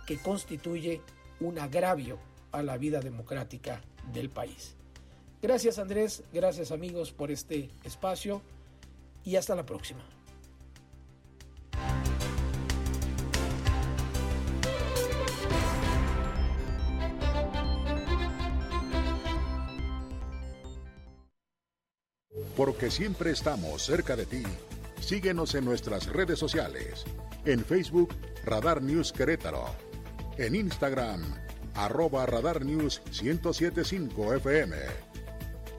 [0.05, 1.01] que constituye
[1.39, 2.17] un agravio
[2.51, 3.81] a la vida democrática
[4.13, 4.75] del país.
[5.41, 8.41] Gracias Andrés, gracias amigos por este espacio
[9.23, 10.01] y hasta la próxima.
[22.55, 24.43] Porque siempre estamos cerca de ti.
[24.99, 27.05] Síguenos en nuestras redes sociales.
[27.45, 28.13] En Facebook,
[28.45, 29.65] Radar News Querétaro.
[30.37, 31.23] En Instagram,
[31.73, 34.75] arroba Radar News 1075 FM.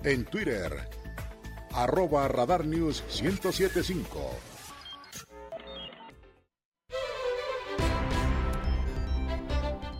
[0.02, 0.88] En Twitter,
[1.74, 4.30] arroba Radar News 1075.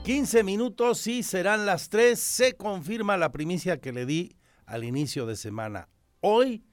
[0.05, 2.19] 15 minutos y serán las 3.
[2.19, 4.37] Se confirma la primicia que le di
[4.67, 5.89] al inicio de semana.
[6.21, 6.65] Hoy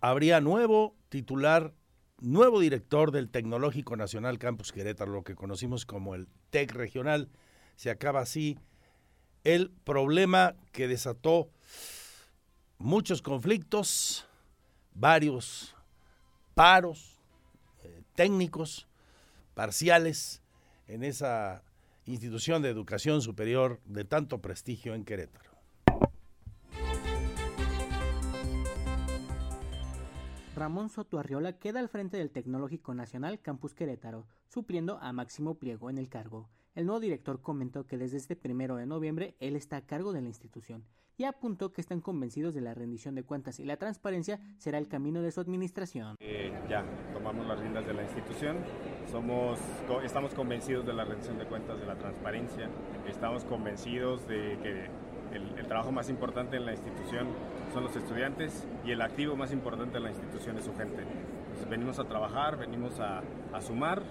[0.00, 1.72] habría nuevo titular,
[2.20, 7.30] nuevo director del Tecnológico Nacional Campus Querétaro, lo que conocimos como el TEC Regional.
[7.76, 8.58] Se acaba así
[9.44, 11.50] el problema que desató
[12.80, 14.26] muchos conflictos,
[14.94, 15.76] varios
[16.54, 17.20] paros
[17.84, 18.88] eh, técnicos,
[19.54, 20.42] parciales,
[20.88, 21.62] en esa
[22.06, 25.50] institución de educación superior de tanto prestigio en Querétaro.
[30.56, 35.90] Ramón Soto Arriola queda al frente del Tecnológico Nacional Campus Querétaro, supliendo a Máximo Pliego
[35.90, 36.48] en el cargo.
[36.74, 40.22] El nuevo director comentó que desde este primero de noviembre él está a cargo de
[40.22, 40.84] la institución
[41.16, 44.86] y apuntó que están convencidos de la rendición de cuentas y la transparencia será el
[44.86, 46.16] camino de su administración.
[46.20, 48.56] Eh, ya tomamos las riendas de la institución,
[49.10, 49.58] somos,
[50.04, 52.70] estamos convencidos de la rendición de cuentas, de la transparencia,
[53.06, 57.26] estamos convencidos de que el, el, trabajo más importante en la institución
[57.74, 61.02] son los estudiantes y el activo más importante en la institución es su gente.
[61.02, 63.22] Entonces venimos a trabajar, venimos a,
[63.52, 64.02] a sumar.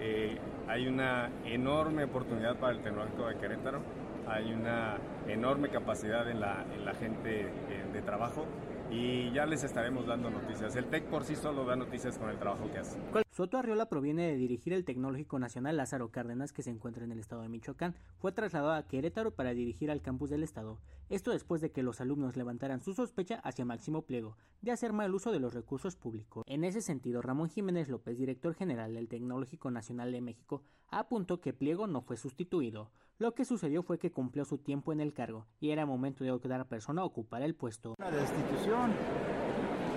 [0.00, 0.38] Eh,
[0.68, 3.80] hay una enorme oportunidad para el Tecnológico de Querétaro,
[4.26, 4.96] hay una
[5.28, 7.28] enorme capacidad en la, en la gente
[7.68, 8.46] de, de trabajo
[8.90, 10.76] y ya les estaremos dando noticias.
[10.76, 12.98] El TEC por sí solo da noticias con el trabajo que hace.
[13.30, 17.18] Soto Arriola proviene de dirigir el Tecnológico Nacional Lázaro Cárdenas que se encuentra en el
[17.18, 17.96] estado de Michoacán.
[18.18, 20.78] Fue trasladado a Querétaro para dirigir al campus del estado.
[21.08, 25.12] Esto después de que los alumnos levantaran su sospecha hacia Máximo Pliego de hacer mal
[25.14, 26.44] uso de los recursos públicos.
[26.46, 30.62] En ese sentido, Ramón Jiménez López, director general del Tecnológico Nacional de México,
[30.98, 32.90] apuntó que Pliego no fue sustituido.
[33.18, 36.30] Lo que sucedió fue que cumplió su tiempo en el cargo y era momento de
[36.32, 37.94] otra persona ocupara el puesto.
[37.98, 38.92] Una destitución.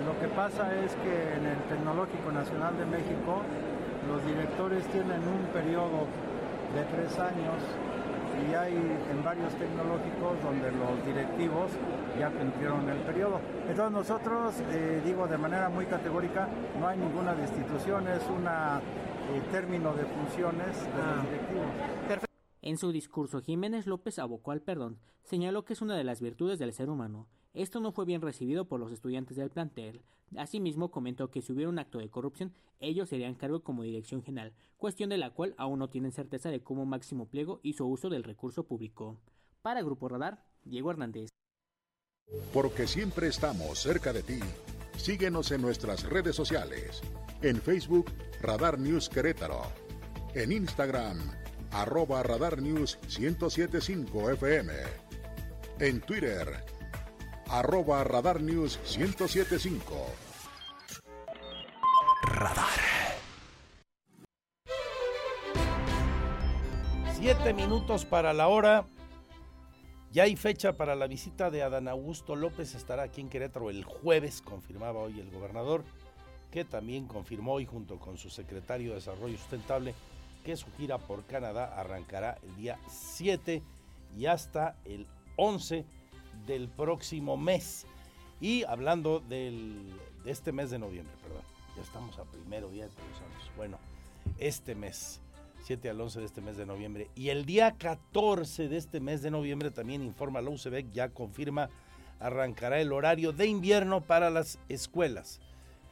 [0.06, 3.42] Lo que pasa es que en el Tecnológico Nacional de México
[4.08, 6.06] los directores tienen un periodo
[6.74, 7.56] de tres años
[8.38, 11.72] y hay en varios tecnológicos donde los directivos
[12.18, 13.40] ya cumplieron el periodo.
[13.68, 16.48] Entonces nosotros, eh, digo de manera muy categórica,
[16.78, 18.46] no hay ninguna destitución, es un
[19.30, 21.16] eh, término de funciones de ah.
[21.16, 22.28] los directivos.
[22.62, 26.58] En su discurso, Jiménez López abocó al perdón, señaló que es una de las virtudes
[26.58, 27.28] del ser humano.
[27.54, 30.02] Esto no fue bien recibido por los estudiantes del plantel.
[30.36, 34.52] Asimismo, comentó que si hubiera un acto de corrupción, ellos serían cargo como dirección general,
[34.76, 38.24] cuestión de la cual aún no tienen certeza de cómo Máximo Pliego hizo uso del
[38.24, 39.18] recurso público.
[39.62, 41.30] Para Grupo Radar, Diego Hernández.
[42.52, 44.40] Porque siempre estamos cerca de ti.
[44.96, 47.00] Síguenos en nuestras redes sociales.
[47.40, 48.06] En Facebook,
[48.40, 49.62] Radar News Querétaro.
[50.34, 51.18] En Instagram,
[51.72, 54.72] arroba Radar News 1075 FM.
[55.80, 56.64] En Twitter,
[57.48, 60.06] arroba Radar News 1075.
[62.22, 62.68] Radar.
[67.18, 68.86] Siete minutos para la hora.
[70.12, 72.76] Ya hay fecha para la visita de Adán Augusto López.
[72.76, 75.84] Estará aquí en Querétaro el jueves, confirmaba hoy el gobernador,
[76.50, 79.94] que también confirmó hoy junto con su secretario de Desarrollo Sustentable
[80.44, 83.62] que su gira por Canadá arrancará el día 7
[84.16, 85.06] y hasta el
[85.36, 85.84] 11
[86.46, 87.86] del próximo mes.
[88.40, 89.92] Y hablando del,
[90.24, 91.42] de este mes de noviembre, perdón,
[91.76, 93.50] ya estamos a primero día de Santos.
[93.56, 93.78] Bueno,
[94.38, 95.20] este mes,
[95.64, 97.10] 7 al 11 de este mes de noviembre.
[97.14, 101.68] Y el día 14 de este mes de noviembre también informa la UCEBEC, ya confirma,
[102.20, 105.40] arrancará el horario de invierno para las escuelas.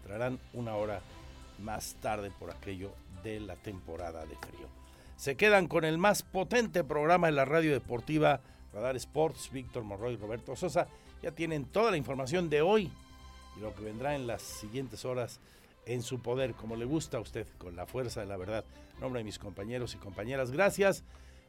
[0.06, 1.00] Entrarán una hora
[1.58, 2.92] más tarde por aquello
[3.24, 4.68] de la temporada de frío.
[5.16, 8.40] Se quedan con el más potente programa de la radio deportiva
[8.72, 10.86] Radar Sports, Víctor Morroy y Roberto Sosa.
[11.22, 12.92] Ya tienen toda la información de hoy
[13.56, 15.40] y lo que vendrá en las siguientes horas
[15.86, 18.64] en su poder, como le gusta a usted, con la fuerza de la verdad.
[18.94, 21.02] En nombre de mis compañeros y compañeras, gracias.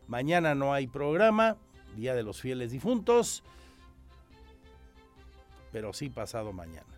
[0.08, 1.58] Mañana no hay programa,
[1.96, 3.44] Día de los Fieles Difuntos,
[5.72, 6.97] pero sí pasado mañana.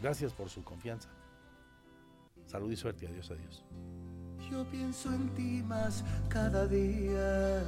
[0.00, 1.08] Gracias por su confianza.
[2.46, 3.06] Salud y suerte.
[3.06, 3.64] Adiós, adiós.
[4.50, 7.62] Yo pienso en ti más cada día.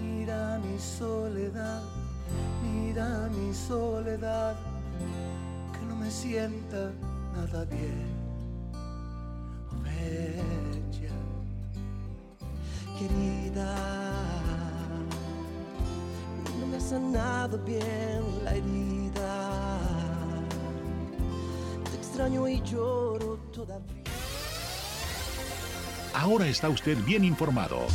[0.00, 1.82] Mira mi soledad,
[2.62, 4.56] mira mi soledad,
[5.72, 6.90] que no me sienta
[7.36, 8.08] nada bien.
[9.70, 11.14] Oh, bella,
[12.98, 13.76] querida,
[16.58, 19.67] no me ha sanado bien la herida
[26.14, 27.86] Ahora está usted bien informado.